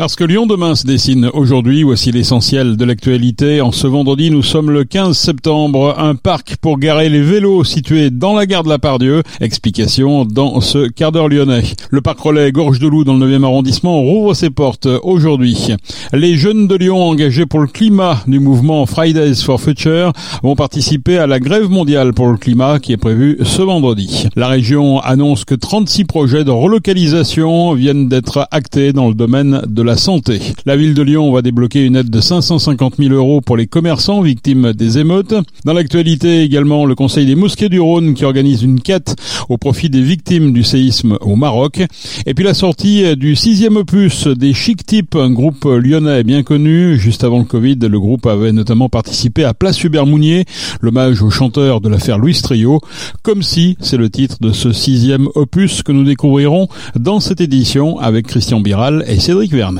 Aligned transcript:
Parce 0.00 0.16
que 0.16 0.24
Lyon 0.24 0.46
demain 0.46 0.76
se 0.76 0.86
dessine 0.86 1.28
aujourd'hui, 1.34 1.82
voici 1.82 2.10
l'essentiel 2.10 2.78
de 2.78 2.86
l'actualité. 2.86 3.60
En 3.60 3.70
ce 3.70 3.86
vendredi, 3.86 4.30
nous 4.30 4.42
sommes 4.42 4.70
le 4.70 4.84
15 4.84 5.14
septembre. 5.14 5.94
Un 5.98 6.14
parc 6.14 6.56
pour 6.56 6.78
garer 6.78 7.10
les 7.10 7.20
vélos 7.20 7.64
situé 7.64 8.08
dans 8.08 8.34
la 8.34 8.46
gare 8.46 8.62
de 8.62 8.70
la 8.70 8.78
Pardieu. 8.78 9.22
Explication 9.42 10.24
dans 10.24 10.62
ce 10.62 10.88
quart 10.88 11.12
d'heure 11.12 11.28
lyonnais. 11.28 11.64
Le 11.90 12.00
parc 12.00 12.18
relais 12.18 12.50
Gorge 12.50 12.78
de 12.78 12.88
Loup 12.88 13.04
dans 13.04 13.12
le 13.12 13.26
9e 13.26 13.44
arrondissement 13.44 14.00
rouvre 14.00 14.32
ses 14.32 14.48
portes 14.48 14.88
aujourd'hui. 15.02 15.68
Les 16.14 16.34
jeunes 16.34 16.66
de 16.66 16.76
Lyon 16.76 17.02
engagés 17.02 17.44
pour 17.44 17.60
le 17.60 17.66
climat 17.66 18.22
du 18.26 18.40
mouvement 18.40 18.86
Fridays 18.86 19.34
for 19.44 19.60
Future 19.60 20.14
vont 20.42 20.56
participer 20.56 21.18
à 21.18 21.26
la 21.26 21.40
grève 21.40 21.68
mondiale 21.68 22.14
pour 22.14 22.28
le 22.28 22.38
climat 22.38 22.78
qui 22.78 22.92
est 22.92 22.96
prévue 22.96 23.36
ce 23.42 23.60
vendredi. 23.60 24.28
La 24.34 24.48
région 24.48 24.98
annonce 25.00 25.44
que 25.44 25.54
36 25.54 26.06
projets 26.06 26.44
de 26.44 26.50
relocalisation 26.50 27.74
viennent 27.74 28.08
d'être 28.08 28.48
actés 28.50 28.94
dans 28.94 29.08
le 29.08 29.14
domaine 29.14 29.60
de 29.68 29.82
la 29.82 29.89
la 29.90 29.96
santé. 29.96 30.40
La 30.66 30.76
ville 30.76 30.94
de 30.94 31.02
Lyon 31.02 31.32
va 31.32 31.42
débloquer 31.42 31.84
une 31.84 31.96
aide 31.96 32.10
de 32.10 32.20
550 32.20 32.94
000 33.00 33.12
euros 33.12 33.40
pour 33.40 33.56
les 33.56 33.66
commerçants 33.66 34.20
victimes 34.20 34.72
des 34.72 34.98
émeutes. 34.98 35.34
Dans 35.64 35.72
l'actualité 35.72 36.42
également, 36.42 36.86
le 36.86 36.94
Conseil 36.94 37.26
des 37.26 37.34
mosquées 37.34 37.68
du 37.68 37.80
Rhône 37.80 38.14
qui 38.14 38.24
organise 38.24 38.62
une 38.62 38.80
quête 38.80 39.16
au 39.48 39.58
profit 39.58 39.90
des 39.90 40.00
victimes 40.00 40.52
du 40.52 40.62
séisme 40.62 41.18
au 41.22 41.34
Maroc. 41.34 41.82
Et 42.24 42.34
puis 42.34 42.44
la 42.44 42.54
sortie 42.54 43.16
du 43.16 43.34
sixième 43.34 43.78
opus 43.78 44.28
des 44.28 44.54
Chic 44.54 44.86
Types, 44.86 45.16
un 45.16 45.32
groupe 45.32 45.64
lyonnais 45.64 46.22
bien 46.22 46.44
connu. 46.44 46.96
Juste 46.96 47.24
avant 47.24 47.40
le 47.40 47.44
Covid, 47.44 47.78
le 47.80 47.98
groupe 47.98 48.26
avait 48.26 48.52
notamment 48.52 48.88
participé 48.88 49.42
à 49.42 49.54
Place 49.54 49.82
Hubert 49.82 50.06
Mounier, 50.06 50.44
l'hommage 50.82 51.20
au 51.20 51.30
chanteur 51.30 51.80
de 51.80 51.88
l'affaire 51.88 52.18
Louis 52.18 52.40
Trio. 52.40 52.80
Comme 53.24 53.42
si, 53.42 53.76
c'est 53.80 53.96
le 53.96 54.08
titre 54.08 54.36
de 54.40 54.52
ce 54.52 54.70
sixième 54.70 55.26
opus 55.34 55.82
que 55.82 55.90
nous 55.90 56.04
découvrirons 56.04 56.68
dans 56.94 57.18
cette 57.18 57.40
édition 57.40 57.98
avec 57.98 58.28
Christian 58.28 58.60
Biral 58.60 59.04
et 59.08 59.18
Cédric 59.18 59.52
Vernet. 59.52 59.79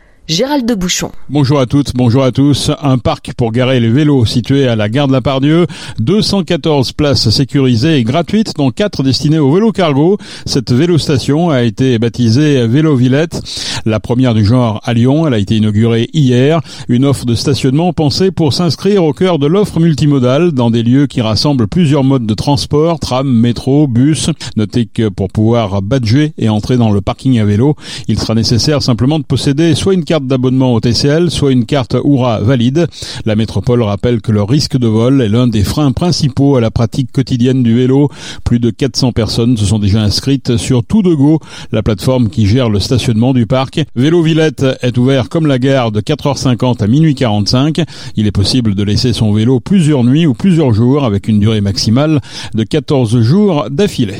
Gérald 0.31 0.65
de 0.65 0.75
Bouchon. 0.75 1.11
Bonjour 1.27 1.59
à 1.59 1.65
toutes, 1.65 1.93
bonjour 1.93 2.23
à 2.23 2.31
tous. 2.31 2.71
Un 2.81 2.99
parc 2.99 3.33
pour 3.33 3.51
garer 3.51 3.81
les 3.81 3.89
vélos 3.89 4.23
situé 4.23 4.65
à 4.65 4.77
la 4.77 4.87
gare 4.87 5.09
de 5.09 5.11
la 5.11 5.19
Pardieu. 5.19 5.67
214 5.99 6.93
places 6.93 7.29
sécurisées 7.29 7.97
et 7.97 8.03
gratuites, 8.05 8.53
dont 8.55 8.71
4 8.71 9.03
destinées 9.03 9.39
au 9.39 9.51
vélo 9.51 9.73
cargo. 9.73 10.17
Cette 10.45 10.71
vélostation 10.71 11.49
a 11.49 11.63
été 11.63 11.99
baptisée 11.99 12.65
Vélo 12.65 12.95
Villette. 12.95 13.41
La 13.85 13.99
première 13.99 14.33
du 14.33 14.45
genre 14.45 14.79
à 14.85 14.93
Lyon. 14.93 15.27
Elle 15.27 15.33
a 15.33 15.37
été 15.37 15.57
inaugurée 15.57 16.09
hier. 16.13 16.61
Une 16.87 17.03
offre 17.03 17.25
de 17.25 17.35
stationnement 17.35 17.91
pensée 17.91 18.31
pour 18.31 18.53
s'inscrire 18.53 19.03
au 19.03 19.11
cœur 19.11 19.37
de 19.37 19.47
l'offre 19.47 19.81
multimodale 19.81 20.53
dans 20.53 20.71
des 20.71 20.83
lieux 20.83 21.07
qui 21.07 21.19
rassemblent 21.19 21.67
plusieurs 21.67 22.05
modes 22.05 22.25
de 22.25 22.33
transport, 22.35 23.01
tram, 23.01 23.29
métro, 23.29 23.85
bus. 23.85 24.29
Notez 24.55 24.85
que 24.85 25.09
pour 25.09 25.27
pouvoir 25.27 25.81
badger 25.81 26.31
et 26.37 26.47
entrer 26.47 26.77
dans 26.77 26.91
le 26.91 27.01
parking 27.01 27.37
à 27.37 27.43
vélo, 27.43 27.75
il 28.07 28.17
sera 28.17 28.33
nécessaire 28.33 28.81
simplement 28.81 29.19
de 29.19 29.25
posséder 29.25 29.75
soit 29.75 29.93
une 29.93 30.05
carte 30.05 30.20
d'abonnement 30.27 30.73
au 30.73 30.79
TCL, 30.79 31.31
soit 31.31 31.51
une 31.51 31.65
carte 31.65 31.95
Oura 32.03 32.39
valide. 32.41 32.87
La 33.25 33.35
métropole 33.35 33.81
rappelle 33.83 34.21
que 34.21 34.31
le 34.31 34.43
risque 34.43 34.77
de 34.77 34.87
vol 34.87 35.21
est 35.21 35.29
l'un 35.29 35.47
des 35.47 35.63
freins 35.63 35.91
principaux 35.91 36.55
à 36.55 36.61
la 36.61 36.71
pratique 36.71 37.11
quotidienne 37.11 37.63
du 37.63 37.75
vélo. 37.75 38.09
Plus 38.43 38.59
de 38.59 38.69
400 38.69 39.11
personnes 39.11 39.57
se 39.57 39.65
sont 39.65 39.79
déjà 39.79 40.01
inscrites 40.01 40.57
sur 40.57 40.83
Tout 40.83 41.01
de 41.01 41.13
Go, 41.13 41.39
la 41.71 41.83
plateforme 41.83 42.29
qui 42.29 42.47
gère 42.47 42.69
le 42.69 42.79
stationnement 42.79 43.33
du 43.33 43.47
parc. 43.47 43.81
Vélo 43.95 44.21
Villette 44.21 44.65
est 44.81 44.97
ouvert 44.97 45.29
comme 45.29 45.47
la 45.47 45.59
gare 45.59 45.91
de 45.91 46.01
4h50 46.01 46.83
à 46.83 46.87
minuit 46.87 47.15
45. 47.15 47.81
Il 48.15 48.27
est 48.27 48.31
possible 48.31 48.75
de 48.75 48.83
laisser 48.83 49.13
son 49.13 49.33
vélo 49.33 49.59
plusieurs 49.59 50.03
nuits 50.03 50.25
ou 50.25 50.33
plusieurs 50.33 50.73
jours 50.73 51.03
avec 51.03 51.27
une 51.27 51.39
durée 51.39 51.61
maximale 51.61 52.21
de 52.53 52.63
14 52.63 53.19
jours 53.21 53.67
d'affilée. 53.69 54.17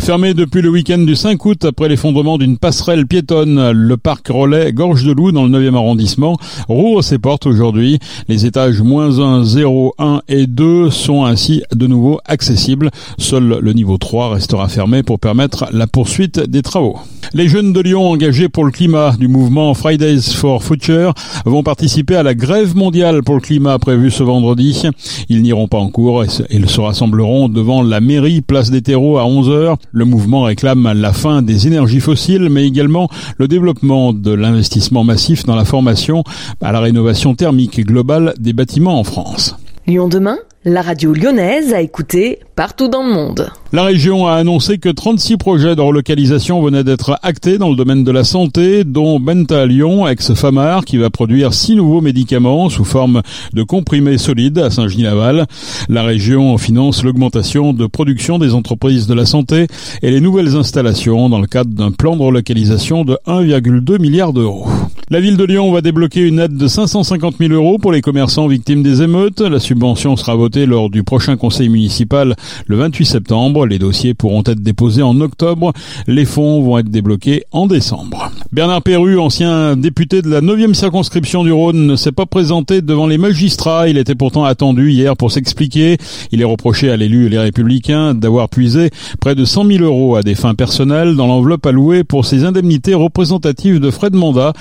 Fermé 0.00 0.32
depuis 0.32 0.62
le 0.62 0.70
week-end 0.70 0.98
du 0.98 1.14
5 1.14 1.44
août 1.44 1.64
après 1.66 1.88
l'effondrement 1.88 2.38
d'une 2.38 2.56
passerelle 2.56 3.06
piétonne, 3.06 3.70
le 3.70 3.96
parc 3.98 4.28
relais 4.28 4.72
Gorge 4.72 5.04
de 5.04 5.12
Loup 5.12 5.30
dans 5.30 5.44
le 5.44 5.50
9e 5.50 5.76
arrondissement 5.76 6.36
rouvre 6.68 7.02
ses 7.02 7.18
portes 7.18 7.46
aujourd'hui. 7.46 7.98
Les 8.26 8.46
étages 8.46 8.80
moins 8.80 9.20
1, 9.20 9.44
0, 9.44 9.94
1 9.98 10.22
et 10.28 10.46
2 10.46 10.90
sont 10.90 11.24
ainsi 11.26 11.62
de 11.72 11.86
nouveau 11.86 12.18
accessibles. 12.24 12.90
Seul 13.18 13.58
le 13.60 13.72
niveau 13.72 13.98
3 13.98 14.30
restera 14.30 14.68
fermé 14.68 15.02
pour 15.02 15.20
permettre 15.20 15.66
la 15.70 15.86
poursuite 15.86 16.40
des 16.40 16.62
travaux. 16.62 16.98
Les 17.32 17.46
jeunes 17.46 17.72
de 17.72 17.80
Lyon 17.80 18.10
engagés 18.10 18.48
pour 18.48 18.64
le 18.64 18.72
climat 18.72 19.14
du 19.16 19.28
mouvement 19.28 19.74
Fridays 19.74 20.22
for 20.34 20.64
Future 20.64 21.14
vont 21.44 21.62
participer 21.62 22.16
à 22.16 22.24
la 22.24 22.34
grève 22.34 22.74
mondiale 22.74 23.22
pour 23.22 23.36
le 23.36 23.40
climat 23.40 23.78
prévue 23.78 24.10
ce 24.10 24.24
vendredi. 24.24 24.82
Ils 25.28 25.42
n'iront 25.42 25.68
pas 25.68 25.78
en 25.78 25.90
cours 25.90 26.24
et 26.24 26.28
se 26.28 26.80
rassembleront 26.80 27.48
devant 27.48 27.82
la 27.82 28.00
mairie 28.00 28.40
place 28.40 28.72
des 28.72 28.82
terreaux 28.82 29.18
à 29.18 29.24
11h. 29.24 29.76
Le 29.92 30.04
mouvement 30.04 30.42
réclame 30.42 30.92
la 30.92 31.12
fin 31.12 31.42
des 31.42 31.66
énergies 31.66 32.00
fossiles, 32.00 32.48
mais 32.50 32.66
également 32.66 33.08
le 33.38 33.48
développement 33.48 34.12
de 34.12 34.32
l'investissement 34.32 35.04
massif 35.04 35.44
dans 35.44 35.56
la 35.56 35.64
formation 35.64 36.22
à 36.60 36.72
la 36.72 36.80
rénovation 36.80 37.34
thermique 37.34 37.84
globale 37.84 38.34
des 38.38 38.52
bâtiments 38.52 38.98
en 38.98 39.04
France. 39.04 39.56
Lyon 39.90 40.06
demain, 40.06 40.38
la 40.64 40.82
radio 40.82 41.12
lyonnaise 41.12 41.74
a 41.74 41.80
écouté 41.80 42.38
partout 42.54 42.86
dans 42.86 43.02
le 43.02 43.12
monde. 43.12 43.50
La 43.72 43.82
région 43.82 44.28
a 44.28 44.34
annoncé 44.34 44.78
que 44.78 44.88
36 44.88 45.36
projets 45.36 45.74
de 45.74 45.80
relocalisation 45.80 46.62
venaient 46.62 46.84
d'être 46.84 47.18
actés 47.24 47.58
dans 47.58 47.70
le 47.70 47.74
domaine 47.74 48.04
de 48.04 48.12
la 48.12 48.22
santé, 48.22 48.84
dont 48.84 49.18
Benta 49.18 49.66
Lyon, 49.66 50.06
ex-Famar, 50.06 50.84
qui 50.84 50.96
va 50.96 51.10
produire 51.10 51.54
six 51.54 51.74
nouveaux 51.74 52.00
médicaments 52.00 52.68
sous 52.68 52.84
forme 52.84 53.22
de 53.52 53.64
comprimés 53.64 54.16
solides 54.16 54.58
à 54.58 54.70
Saint-Genis-Laval. 54.70 55.46
La 55.88 56.04
région 56.04 56.56
finance 56.56 57.02
l'augmentation 57.02 57.72
de 57.72 57.86
production 57.86 58.38
des 58.38 58.54
entreprises 58.54 59.08
de 59.08 59.14
la 59.14 59.26
santé 59.26 59.66
et 60.02 60.12
les 60.12 60.20
nouvelles 60.20 60.54
installations 60.54 61.28
dans 61.28 61.40
le 61.40 61.48
cadre 61.48 61.74
d'un 61.74 61.90
plan 61.90 62.16
de 62.16 62.22
relocalisation 62.22 63.04
de 63.04 63.18
1,2 63.26 64.00
milliard 64.00 64.32
d'euros. 64.32 64.68
La 65.12 65.18
ville 65.18 65.36
de 65.36 65.42
Lyon 65.42 65.72
va 65.72 65.80
débloquer 65.80 66.20
une 66.20 66.38
aide 66.38 66.56
de 66.56 66.68
550 66.68 67.34
000 67.40 67.52
euros 67.52 67.78
pour 67.78 67.90
les 67.90 68.00
commerçants 68.00 68.46
victimes 68.46 68.84
des 68.84 69.02
émeutes. 69.02 69.40
La 69.40 69.58
subvention 69.58 70.14
sera 70.14 70.36
votée 70.36 70.66
lors 70.66 70.88
du 70.88 71.02
prochain 71.02 71.36
conseil 71.36 71.68
municipal 71.68 72.36
le 72.68 72.76
28 72.76 73.06
septembre. 73.06 73.66
Les 73.66 73.80
dossiers 73.80 74.14
pourront 74.14 74.42
être 74.46 74.62
déposés 74.62 75.02
en 75.02 75.20
octobre. 75.20 75.72
Les 76.06 76.24
fonds 76.24 76.62
vont 76.62 76.78
être 76.78 76.90
débloqués 76.90 77.42
en 77.50 77.66
décembre. 77.66 78.30
Bernard 78.52 78.82
Perru, 78.82 79.18
ancien 79.18 79.74
député 79.74 80.22
de 80.22 80.30
la 80.30 80.42
9e 80.42 80.74
circonscription 80.74 81.42
du 81.42 81.50
Rhône, 81.50 81.88
ne 81.88 81.96
s'est 81.96 82.12
pas 82.12 82.26
présenté 82.26 82.80
devant 82.80 83.08
les 83.08 83.18
magistrats. 83.18 83.88
Il 83.88 83.98
était 83.98 84.14
pourtant 84.14 84.44
attendu 84.44 84.92
hier 84.92 85.16
pour 85.16 85.32
s'expliquer. 85.32 85.98
Il 86.30 86.40
est 86.40 86.44
reproché 86.44 86.88
à 86.88 86.96
l'élu 86.96 87.28
Les 87.28 87.38
Républicains 87.38 88.14
d'avoir 88.14 88.48
puisé 88.48 88.90
près 89.20 89.34
de 89.34 89.44
100 89.44 89.66
000 89.66 89.82
euros 89.82 90.14
à 90.14 90.22
des 90.22 90.36
fins 90.36 90.54
personnelles 90.54 91.16
dans 91.16 91.26
l'enveloppe 91.26 91.66
allouée 91.66 92.04
pour 92.04 92.24
ses 92.24 92.44
indemnités 92.44 92.94
représentatives 92.94 93.80
de 93.80 93.90
frais 93.90 94.10
de 94.10 94.16
mandat 94.16 94.52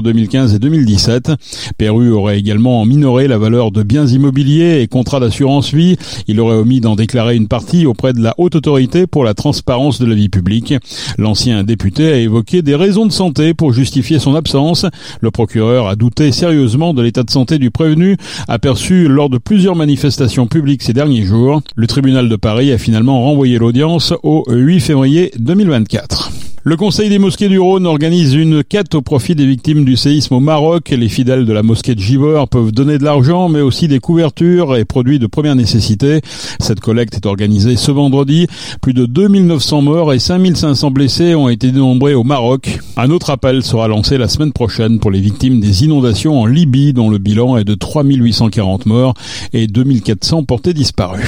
2015 0.00 0.54
et 0.54 0.58
2017. 0.58 1.32
Perru 1.76 2.12
aurait 2.12 2.38
également 2.38 2.86
minoré 2.86 3.28
la 3.28 3.36
valeur 3.36 3.72
de 3.72 3.82
biens 3.82 4.06
immobiliers 4.06 4.80
et 4.80 4.86
contrats 4.86 5.20
d'assurance 5.20 5.74
vie. 5.74 5.96
Il 6.28 6.40
aurait 6.40 6.56
omis 6.56 6.80
d'en 6.80 6.96
déclarer 6.96 7.36
une 7.36 7.48
partie 7.48 7.84
auprès 7.84 8.12
de 8.12 8.20
la 8.20 8.34
haute 8.38 8.54
autorité 8.54 9.06
pour 9.06 9.24
la 9.24 9.34
transparence 9.34 10.00
de 10.00 10.06
la 10.06 10.14
vie 10.14 10.28
publique. 10.28 10.74
L'ancien 11.18 11.64
député 11.64 12.12
a 12.12 12.16
évoqué 12.16 12.62
des 12.62 12.76
raisons 12.76 13.06
de 13.06 13.12
santé 13.12 13.52
pour 13.52 13.72
justifier 13.72 14.18
son 14.18 14.34
absence. 14.34 14.86
Le 15.20 15.30
procureur 15.30 15.88
a 15.88 15.96
douté 15.96 16.32
sérieusement 16.32 16.94
de 16.94 17.02
l'état 17.02 17.24
de 17.24 17.30
santé 17.30 17.58
du 17.58 17.70
prévenu, 17.70 18.16
aperçu 18.48 19.08
lors 19.08 19.28
de 19.28 19.38
plusieurs 19.38 19.76
manifestations 19.76 20.46
publiques 20.46 20.82
ces 20.82 20.92
derniers 20.92 21.24
jours. 21.24 21.60
Le 21.74 21.86
tribunal 21.86 22.28
de 22.28 22.36
Paris 22.36 22.72
a 22.72 22.78
finalement 22.78 23.22
renvoyé 23.22 23.58
l'audience 23.58 24.14
au 24.22 24.44
8 24.48 24.80
février 24.80 25.32
2024. 25.38 26.30
Le 26.64 26.76
Conseil 26.76 27.08
des 27.08 27.18
mosquées 27.18 27.48
du 27.48 27.58
Rhône 27.58 27.86
organise 27.86 28.34
une 28.34 28.62
quête 28.62 28.94
au 28.94 29.02
profit 29.02 29.34
des 29.34 29.46
victimes 29.46 29.81
du 29.84 29.96
séisme 29.96 30.34
au 30.34 30.40
Maroc. 30.40 30.90
Les 30.90 31.08
fidèles 31.08 31.44
de 31.44 31.52
la 31.52 31.62
mosquée 31.62 31.94
de 31.94 32.00
Givor 32.00 32.48
peuvent 32.48 32.72
donner 32.72 32.98
de 32.98 33.04
l'argent, 33.04 33.48
mais 33.48 33.60
aussi 33.60 33.88
des 33.88 33.98
couvertures 33.98 34.76
et 34.76 34.84
produits 34.84 35.18
de 35.18 35.26
première 35.26 35.54
nécessité. 35.54 36.20
Cette 36.60 36.80
collecte 36.80 37.14
est 37.14 37.26
organisée 37.26 37.76
ce 37.76 37.90
vendredi. 37.90 38.46
Plus 38.80 38.94
de 38.94 39.06
2900 39.06 39.82
morts 39.82 40.12
et 40.12 40.18
5500 40.18 40.90
blessés 40.90 41.34
ont 41.34 41.48
été 41.48 41.70
dénombrés 41.70 42.14
au 42.14 42.24
Maroc. 42.24 42.78
Un 42.96 43.10
autre 43.10 43.30
appel 43.30 43.62
sera 43.62 43.88
lancé 43.88 44.18
la 44.18 44.28
semaine 44.28 44.52
prochaine 44.52 44.98
pour 44.98 45.10
les 45.10 45.20
victimes 45.20 45.60
des 45.60 45.84
inondations 45.84 46.40
en 46.40 46.46
Libye, 46.46 46.92
dont 46.92 47.08
le 47.08 47.18
bilan 47.18 47.56
est 47.56 47.64
de 47.64 47.74
3840 47.74 48.86
morts 48.86 49.14
et 49.52 49.66
2400 49.66 50.44
portés 50.44 50.74
disparus. 50.74 51.24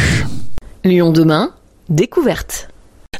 Lyon 0.84 1.12
demain, 1.12 1.50
découverte. 1.88 2.68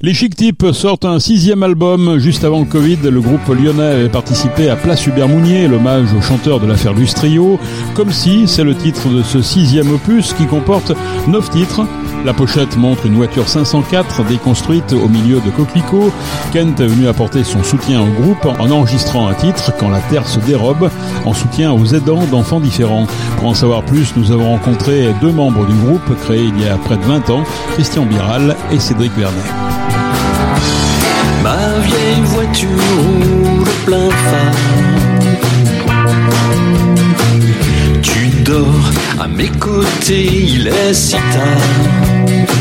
Les 0.00 0.12
Chic 0.12 0.35
Types 0.35 0.73
sortent 0.73 1.05
un 1.05 1.19
sixième 1.19 1.62
album 1.62 2.19
juste 2.19 2.44
avant 2.44 2.61
le 2.61 2.64
Covid. 2.64 2.99
Le 3.02 3.20
groupe 3.20 3.46
lyonnais 3.49 3.82
avait 3.82 4.08
participé 4.08 4.69
à 4.69 4.76
Place 4.76 5.06
Hubert 5.06 5.29
Mounier, 5.29 5.69
l'hommage 5.69 6.12
au 6.19 6.20
chanteur 6.20 6.58
de 6.58 6.67
l'affaire 6.67 6.94
Lustrio. 6.94 7.58
Comme 7.94 8.11
si, 8.11 8.49
c'est 8.49 8.64
le 8.64 8.75
titre 8.75 9.08
de 9.08 9.23
ce 9.23 9.41
sixième 9.41 9.93
opus 9.93 10.32
qui 10.32 10.46
comporte 10.46 10.93
neuf 11.29 11.49
titres 11.50 11.87
La 12.25 12.35
pochette 12.35 12.76
montre 12.76 13.06
une 13.06 13.14
voiture 13.14 13.49
504 13.49 14.25
déconstruite 14.25 14.93
au 14.93 15.08
milieu 15.08 15.41
de 15.41 15.50
coquelicots. 15.50 16.12
Kent 16.52 16.81
est 16.81 16.87
venu 16.87 17.06
apporter 17.06 17.44
son 17.44 17.62
soutien 17.62 18.02
au 18.02 18.23
groupe 18.23 18.44
en 18.46 18.70
enregistrant 18.70 19.29
un 19.29 19.35
titre 19.35 19.73
Quand 19.79 19.91
la 19.91 20.00
Terre 20.00 20.26
se 20.26 20.41
dérobe 20.41 20.91
en 21.25 21.32
soutien 21.32 21.73
aux 21.73 21.87
aidants 21.87 22.25
d'enfants 22.26 22.61
différents. 22.61 23.06
Pour 23.38 23.49
en 23.49 23.55
savoir 23.55 23.85
plus, 23.85 24.14
nous 24.17 24.32
avons 24.32 24.50
rencontré 24.50 25.14
deux 25.20 25.32
membres 25.32 25.67
du 25.67 25.75
groupe 25.75 26.19
créé 26.25 26.43
il 26.44 26.62
y 26.62 26.69
a 26.69 26.76
près 26.79 26.96
de 26.96 27.05
20 27.05 27.31
ans, 27.31 27.44
Christian 27.75 28.06
Biral 28.06 28.56
et 28.73 28.81
Cédric 28.81 29.12
Vernet. 29.17 29.94
Ma 31.44 31.79
vieille 31.81 32.23
voiture 32.25 32.69
roule 32.70 33.69
plein 33.85 34.08
phare. 34.08 34.55
Tu 38.00 38.29
dors 38.46 38.91
à 39.20 39.29
mes 39.29 39.50
côtés, 39.50 40.25
il 40.25 40.69
est 40.69 40.94
si 40.94 41.12
tard. 41.12 42.55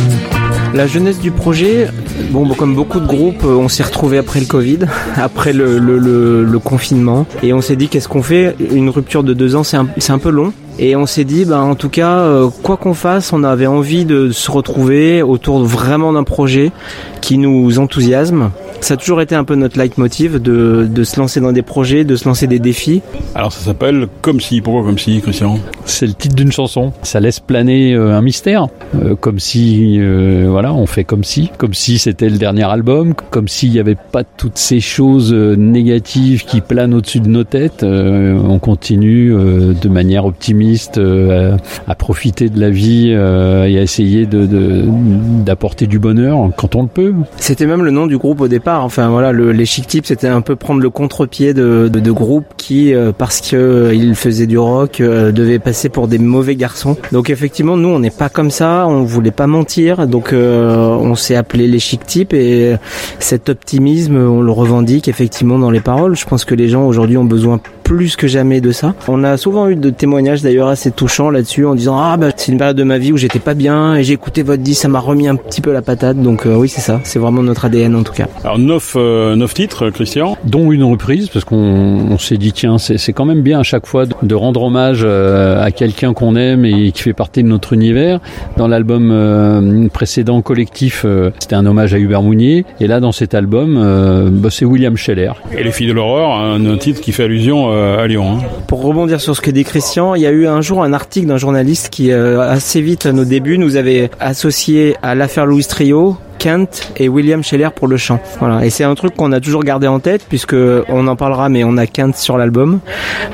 La 0.73 0.85
jeunesse 0.85 1.19
du 1.19 1.31
projet, 1.31 1.87
bon, 2.31 2.45
comme 2.55 2.75
beaucoup 2.75 2.99
de 2.99 3.07
groupes, 3.07 3.45
on 3.45 3.69
s'est 3.69 3.83
retrouvé 3.83 4.17
après 4.17 4.41
le 4.41 4.47
Covid, 4.47 4.79
après 5.15 5.53
le, 5.53 6.59
confinement, 6.61 7.25
et 7.41 7.53
on 7.53 7.61
s'est 7.61 7.77
dit 7.77 7.87
qu'est-ce 7.87 8.09
qu'on 8.09 8.23
fait? 8.23 8.53
Une 8.73 8.89
rupture 8.89 9.23
de 9.23 9.33
deux 9.33 9.55
ans, 9.55 9.63
c'est 9.63 9.77
un, 9.77 9.87
un, 10.09 10.17
peu 10.17 10.29
long. 10.29 10.51
Et 10.77 10.97
on 10.97 11.05
s'est 11.05 11.23
dit, 11.23 11.45
bah, 11.45 11.61
en 11.61 11.75
tout 11.75 11.89
cas, 11.89 12.17
euh, 12.17 12.49
quoi 12.63 12.75
qu'on 12.75 12.95
fasse, 12.95 13.31
on 13.31 13.45
avait 13.45 13.67
envie 13.67 14.03
de 14.03 14.31
se 14.31 14.51
retrouver 14.51 15.21
autour 15.21 15.63
vraiment 15.63 16.11
d'un 16.11 16.23
projet 16.23 16.73
qui 17.21 17.37
nous 17.37 17.79
enthousiasme. 17.79 18.49
Ça 18.83 18.95
a 18.95 18.97
toujours 18.97 19.21
été 19.21 19.33
un 19.33 19.45
peu 19.45 19.55
notre 19.55 19.79
leitmotiv 19.79 20.41
de, 20.41 20.85
de 20.91 21.03
se 21.05 21.17
lancer 21.17 21.39
dans 21.39 21.53
des 21.53 21.61
projets, 21.61 22.03
de 22.03 22.17
se 22.17 22.27
lancer 22.27 22.47
des 22.47 22.59
défis. 22.59 23.01
Alors 23.33 23.53
ça 23.53 23.63
s'appelle 23.63 24.07
Comme 24.21 24.41
si. 24.41 24.59
Pourquoi 24.59 24.83
Comme 24.83 24.99
si, 24.99 25.21
Christian? 25.21 25.57
C'est 25.85 26.05
le 26.05 26.11
titre 26.13 26.35
d'une 26.35 26.51
chanson. 26.51 26.91
Ça 27.01 27.21
laisse 27.21 27.39
planer 27.39 27.93
euh, 27.93 28.13
un 28.13 28.21
mystère. 28.21 28.67
Euh, 29.01 29.15
comme 29.15 29.39
si, 29.39 29.95
euh, 30.01 30.47
voilà, 30.49 30.73
on 30.73 30.85
fait 30.85 31.05
comme 31.05 31.23
si. 31.23 31.49
Comme 31.57 31.73
si 31.73 31.97
c'était 31.97 32.27
le 32.27 32.37
dernier 32.37 32.65
album. 32.65 33.13
Comme 33.29 33.47
s'il 33.47 33.71
n'y 33.71 33.79
avait 33.79 33.95
pas 33.95 34.25
toutes 34.25 34.57
ces 34.57 34.81
choses 34.81 35.33
négatives 35.33 36.43
qui 36.43 36.59
planent 36.59 36.93
au-dessus 36.93 37.21
de 37.21 37.29
nos 37.29 37.45
têtes. 37.45 37.83
Euh, 37.83 38.37
on 38.37 38.59
continue 38.59 39.29
de 39.31 39.87
manière 39.87 40.25
optimiste 40.25 40.97
à, 40.97 41.55
à, 41.89 41.95
profiter 41.95 42.49
de 42.49 42.59
la 42.59 42.69
vie 42.69 43.11
et 43.11 43.15
à 43.15 43.81
essayer 43.81 44.25
d'apporter 44.25 45.85
de, 45.85 45.89
de, 45.89 45.91
du 45.91 45.99
bonheur 45.99 46.49
quand 46.57 46.75
on 46.75 46.81
le 46.81 46.89
peut. 46.89 47.13
C'était 47.37 47.65
même 47.65 47.85
le 47.85 47.91
nom 47.91 48.07
du 48.07 48.17
groupe 48.17 48.41
au 48.41 48.49
départ. 48.49 48.72
Enfin 48.81 49.09
voilà, 49.09 49.31
le, 49.31 49.51
les 49.51 49.65
Chic 49.65 49.87
Tips, 49.87 50.07
c'était 50.07 50.27
un 50.27 50.41
peu 50.41 50.55
prendre 50.55 50.81
le 50.81 50.89
contre-pied 50.89 51.53
de, 51.53 51.89
de, 51.91 52.11
groupes 52.11 52.45
qui, 52.57 52.93
euh, 52.93 53.11
parce 53.15 53.41
que 53.41 53.55
euh, 53.55 53.95
ils 53.95 54.15
faisaient 54.15 54.47
du 54.47 54.57
rock, 54.57 55.01
euh, 55.01 55.31
devaient 55.31 55.59
passer 55.59 55.89
pour 55.89 56.07
des 56.07 56.19
mauvais 56.19 56.55
garçons. 56.55 56.97
Donc 57.11 57.29
effectivement, 57.29 57.77
nous, 57.77 57.89
on 57.89 57.99
n'est 57.99 58.09
pas 58.09 58.29
comme 58.29 58.51
ça. 58.51 58.85
On 58.87 59.03
voulait 59.03 59.31
pas 59.31 59.47
mentir. 59.47 60.07
Donc 60.07 60.33
on 60.33 61.15
s'est 61.15 61.35
appelé 61.35 61.67
les 61.67 61.79
Chic 61.79 62.05
Tips 62.05 62.33
et 62.33 62.75
cet 63.19 63.49
optimisme, 63.49 64.17
on 64.17 64.41
le 64.41 64.51
revendique 64.51 65.07
effectivement 65.07 65.59
dans 65.59 65.71
les 65.71 65.79
paroles. 65.79 66.15
Je 66.15 66.25
pense 66.25 66.45
que 66.45 66.55
les 66.55 66.69
gens 66.69 66.85
aujourd'hui 66.85 67.17
ont 67.17 67.25
besoin 67.25 67.59
plus 67.83 68.15
que 68.15 68.27
jamais 68.27 68.61
de 68.61 68.71
ça. 68.71 68.95
On 69.07 69.23
a 69.23 69.37
souvent 69.37 69.67
eu 69.67 69.75
de 69.75 69.89
témoignages 69.89 70.41
d'ailleurs 70.41 70.69
assez 70.69 70.91
touchants 70.91 71.29
là-dessus 71.29 71.65
en 71.65 71.75
disant 71.75 71.97
ah 71.97 72.17
bah 72.17 72.27
c'est 72.35 72.51
une 72.51 72.57
période 72.57 72.77
de 72.77 72.83
ma 72.83 72.97
vie 72.97 73.11
où 73.11 73.17
j'étais 73.17 73.39
pas 73.39 73.53
bien 73.53 73.95
et 73.95 74.03
j'ai 74.03 74.13
écouté 74.13 74.41
votre 74.41 74.63
disque, 74.63 74.81
ça 74.81 74.87
m'a 74.87 74.99
remis 74.99 75.27
un 75.27 75.35
petit 75.35 75.61
peu 75.61 75.71
la 75.71 75.81
patate. 75.81 76.21
Donc 76.21 76.45
euh, 76.45 76.55
oui 76.55 76.69
c'est 76.69 76.81
ça, 76.81 76.99
c'est 77.03 77.19
vraiment 77.19 77.43
notre 77.43 77.65
ADN 77.65 77.95
en 77.95 78.03
tout 78.03 78.13
cas. 78.13 78.27
Alors 78.43 78.57
neuf, 78.57 78.93
euh, 78.95 79.35
neuf 79.35 79.53
titres, 79.53 79.89
Christian 79.89 80.37
Dont 80.45 80.71
une 80.71 80.83
reprise 80.83 81.29
parce 81.29 81.45
qu'on 81.45 81.57
on, 81.57 82.17
s'est 82.17 82.37
dit 82.37 82.53
tiens 82.53 82.77
c'est 82.77 83.13
quand 83.13 83.25
même 83.25 83.41
bien 83.41 83.59
à 83.59 83.63
chaque 83.63 83.85
fois 83.85 84.05
de, 84.05 84.13
de 84.21 84.35
rendre 84.35 84.63
hommage 84.63 85.01
euh, 85.03 85.61
à 85.61 85.71
quelqu'un 85.71 86.13
qu'on 86.13 86.35
aime 86.35 86.65
et 86.65 86.91
qui 86.91 87.01
fait 87.01 87.13
partie 87.13 87.43
de 87.43 87.47
notre 87.47 87.73
univers. 87.73 88.19
Dans 88.57 88.67
l'album 88.67 89.09
euh, 89.11 89.87
précédent 89.89 90.41
collectif 90.41 91.05
c'était 91.39 91.55
un 91.55 91.65
hommage 91.65 91.93
à 91.93 91.97
Hubert 91.97 92.21
Mounier 92.21 92.65
et 92.79 92.87
là 92.87 92.99
dans 92.99 93.11
cet 93.11 93.33
album 93.33 94.31
bah, 94.31 94.49
c'est 94.49 94.65
William 94.65 94.95
Scheller. 94.95 95.31
Et 95.57 95.63
les 95.63 95.71
filles 95.71 95.87
de 95.87 95.93
l'horreur, 95.93 96.31
un, 96.31 96.65
un 96.65 96.77
titre 96.77 97.01
qui 97.01 97.11
fait 97.11 97.23
allusion 97.23 97.72
Lyon. 98.07 98.39
Hein. 98.39 98.47
Pour 98.67 98.83
rebondir 98.83 99.21
sur 99.21 99.35
ce 99.35 99.41
que 99.41 99.51
dit 99.51 99.63
Christian, 99.63 100.15
il 100.15 100.21
y 100.21 100.27
a 100.27 100.31
eu 100.31 100.47
un 100.47 100.61
jour 100.61 100.83
un 100.83 100.93
article 100.93 101.27
d'un 101.27 101.37
journaliste 101.37 101.89
qui, 101.89 102.11
euh, 102.11 102.41
assez 102.41 102.81
vite 102.81 103.05
à 103.05 103.11
nos 103.11 103.25
débuts, 103.25 103.57
nous 103.57 103.75
avait 103.75 104.09
associé 104.19 104.95
à 105.01 105.15
l'affaire 105.15 105.45
Louis 105.45 105.65
Trio 105.65 106.17
Kent 106.43 106.91
et 106.97 107.07
William 107.07 107.41
Scheller 107.41 107.69
pour 107.73 107.87
le 107.87 107.95
chant. 107.95 108.19
Voilà. 108.39 108.65
Et 108.65 108.69
c'est 108.69 108.83
un 108.83 108.95
truc 108.95 109.15
qu'on 109.15 109.31
a 109.31 109.39
toujours 109.39 109.63
gardé 109.63 109.87
en 109.87 110.01
tête 110.01 110.25
puisque 110.27 110.57
on 110.89 111.07
en 111.07 111.15
parlera, 111.15 111.47
mais 111.47 111.63
on 111.63 111.77
a 111.77 111.87
Kent 111.87 112.17
sur 112.17 112.37
l'album. 112.37 112.81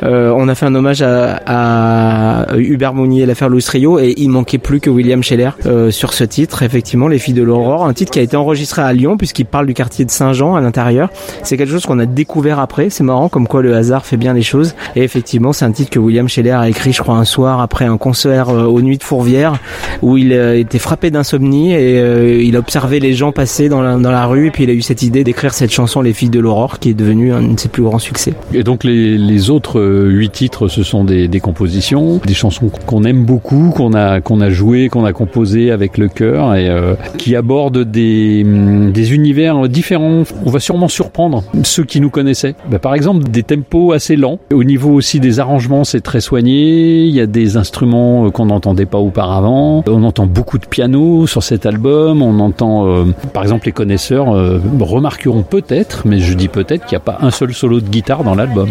Euh, 0.03 0.31
on 0.37 0.47
a 0.47 0.53
fait 0.53 0.67
un 0.67 0.75
hommage 0.75 1.01
à, 1.01 1.39
à 1.47 2.55
Hubert 2.55 2.93
Mounier, 2.93 3.25
l'affaire 3.25 3.49
Louis 3.49 3.63
Trio, 3.63 3.97
et 3.97 4.13
il 4.15 4.29
manquait 4.29 4.59
plus 4.59 4.79
que 4.79 4.91
William 4.91 5.23
Scheller 5.23 5.49
euh, 5.65 5.89
sur 5.89 6.13
ce 6.13 6.23
titre. 6.23 6.61
Effectivement, 6.61 7.07
Les 7.07 7.17
Filles 7.17 7.33
de 7.33 7.41
l'Aurore, 7.41 7.87
un 7.87 7.93
titre 7.93 8.11
qui 8.11 8.19
a 8.19 8.21
été 8.21 8.37
enregistré 8.37 8.83
à 8.83 8.93
Lyon 8.93 9.17
puisqu'il 9.17 9.47
parle 9.47 9.65
du 9.65 9.73
quartier 9.73 10.05
de 10.05 10.11
Saint-Jean 10.11 10.53
à 10.53 10.61
l'intérieur. 10.61 11.09
C'est 11.41 11.57
quelque 11.57 11.71
chose 11.71 11.87
qu'on 11.87 11.97
a 11.97 12.05
découvert 12.05 12.59
après. 12.59 12.91
C'est 12.91 13.03
marrant 13.03 13.27
comme 13.27 13.47
quoi 13.47 13.63
le 13.63 13.73
hasard 13.75 14.05
fait 14.05 14.17
bien 14.17 14.33
les 14.33 14.43
choses. 14.43 14.75
Et 14.95 15.01
effectivement, 15.01 15.51
c'est 15.51 15.65
un 15.65 15.71
titre 15.71 15.89
que 15.89 15.99
William 15.99 16.29
Scheller 16.29 16.51
a 16.51 16.69
écrit, 16.69 16.93
je 16.93 17.01
crois, 17.01 17.15
un 17.15 17.25
soir 17.25 17.59
après 17.59 17.85
un 17.85 17.97
concert 17.97 18.49
euh, 18.49 18.65
aux 18.65 18.81
Nuits 18.81 18.99
de 18.99 19.03
Fourvière 19.03 19.57
où 20.01 20.17
il 20.17 20.33
euh, 20.33 20.59
était 20.59 20.79
frappé 20.79 21.11
d'insomnie 21.11 21.73
et 21.73 21.99
euh, 21.99 22.41
il 22.41 22.55
a 22.55 22.61
les 22.99 23.13
gens 23.13 23.31
passer 23.31 23.69
dans 23.69 23.81
la, 23.81 24.25
rue 24.25 24.47
et 24.47 24.51
puis 24.51 24.63
il 24.63 24.69
a 24.69 24.73
eu 24.73 24.81
cette 24.81 25.01
idée 25.01 25.23
d'écrire 25.23 25.53
cette 25.53 25.71
chanson 25.71 26.01
Les 26.01 26.13
filles 26.13 26.29
de 26.29 26.39
l'aurore 26.39 26.79
qui 26.79 26.89
est 26.89 26.93
devenue 26.93 27.31
un 27.33 27.41
de 27.41 27.59
ses 27.59 27.69
plus 27.69 27.83
grands 27.83 27.99
succès. 27.99 28.33
Et 28.53 28.63
donc 28.63 28.83
les, 28.83 29.49
autres 29.49 29.81
huit 29.81 30.31
titres 30.31 30.67
ce 30.67 30.83
sont 30.83 31.03
des, 31.03 31.39
compositions, 31.39 32.19
des 32.25 32.33
chansons 32.33 32.69
qu'on 32.85 33.03
aime 33.03 33.23
beaucoup, 33.23 33.71
qu'on 33.75 33.93
a 33.93 34.21
qu'on 34.21 34.41
a 34.41 34.49
joué, 34.49 34.89
qu'on 34.89 35.05
a 35.05 35.13
composé 35.13 35.71
avec 35.71 35.97
le 35.97 36.09
cœur 36.09 36.55
et 36.55 36.69
euh, 36.69 36.95
qui 37.17 37.35
abordent 37.35 37.83
des, 37.83 38.43
des 38.43 39.13
univers 39.13 39.69
différents. 39.69 40.23
On 40.45 40.49
va 40.49 40.59
sûrement 40.59 40.87
surprendre 40.87 41.43
ceux 41.63 41.83
qui 41.83 42.01
nous 42.01 42.09
connaissaient. 42.09 42.55
Bah, 42.69 42.79
par 42.79 42.93
exemple 42.93 43.23
des 43.29 43.43
tempos 43.43 43.93
assez 43.93 44.15
lents. 44.15 44.39
Au 44.53 44.63
niveau 44.63 44.91
aussi 44.91 45.19
des 45.19 45.39
arrangements, 45.39 45.83
c'est 45.83 46.01
très 46.01 46.21
soigné. 46.21 47.05
Il 47.05 47.13
y 47.13 47.21
a 47.21 47.25
des 47.25 47.57
instruments 47.57 48.29
qu'on 48.31 48.47
n'entendait 48.47 48.85
pas 48.85 48.97
auparavant. 48.97 49.83
On 49.87 50.03
entend 50.03 50.25
beaucoup 50.25 50.57
de 50.57 50.65
piano 50.65 51.27
sur 51.27 51.43
cet 51.43 51.65
album. 51.65 52.21
On 52.21 52.39
entend 52.39 52.85
euh, 52.89 53.13
par 53.33 53.43
exemple, 53.43 53.65
les 53.65 53.71
connaisseurs 53.71 54.35
euh, 54.35 54.59
remarqueront 54.79 55.43
peut-être, 55.43 56.03
mais 56.05 56.19
je 56.19 56.33
dis 56.33 56.47
peut-être 56.47 56.85
qu'il 56.85 56.97
n'y 56.97 57.01
a 57.01 57.05
pas 57.05 57.17
un 57.21 57.31
seul 57.31 57.53
solo 57.53 57.79
de 57.81 57.89
guitare 57.89 58.23
dans 58.23 58.35
l'album. 58.35 58.69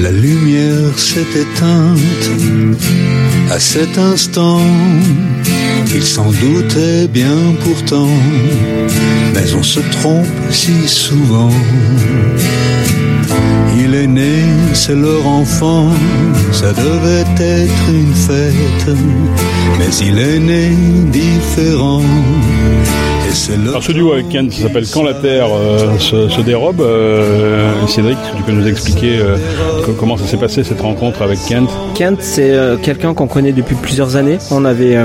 La 0.00 0.10
lumière 0.10 0.98
s'est 0.98 1.20
éteinte 1.20 1.98
à 3.50 3.58
cet 3.58 3.98
instant. 3.98 4.60
Il 5.94 6.02
s'en 6.02 6.30
doutait 6.30 7.06
bien 7.08 7.36
pourtant, 7.62 8.08
mais 9.34 9.54
on 9.54 9.62
se 9.62 9.80
trompe 9.80 10.26
si 10.50 10.88
souvent. 10.88 11.50
Il 13.76 13.94
est 13.94 14.06
né, 14.06 14.44
c'est 14.74 14.94
leur 14.94 15.26
enfant, 15.26 15.88
ça 16.52 16.72
devait 16.72 17.24
être 17.40 17.88
une 17.90 18.14
fête, 18.14 18.96
mais 19.78 19.94
il 20.06 20.18
est 20.18 20.38
né 20.38 20.70
différent. 21.10 22.02
Alors 23.66 23.82
ce 23.82 23.92
duo 23.92 24.12
avec 24.12 24.28
Kent 24.28 24.52
s'appelle 24.52 24.84
Quand 24.92 25.02
la 25.02 25.14
Terre 25.14 25.48
euh, 25.50 25.98
se, 25.98 26.28
se, 26.28 26.40
dérobe. 26.42 26.82
Euh, 26.82 27.72
Cédric, 27.86 28.18
tu 28.36 28.42
peux 28.42 28.52
nous 28.52 28.66
expliquer 28.66 29.20
euh, 29.20 29.36
comment 29.98 30.18
ça 30.18 30.26
s'est 30.26 30.36
passé 30.36 30.62
cette 30.64 30.82
rencontre 30.82 31.22
avec 31.22 31.38
Kent? 31.48 31.70
Kent, 31.94 32.18
c'est 32.20 32.50
euh, 32.50 32.76
quelqu'un 32.76 33.14
qu'on 33.14 33.26
connaît 33.26 33.52
depuis 33.52 33.74
plusieurs 33.74 34.16
années. 34.16 34.36
On 34.50 34.66
avait 34.66 34.96
euh, 34.96 35.04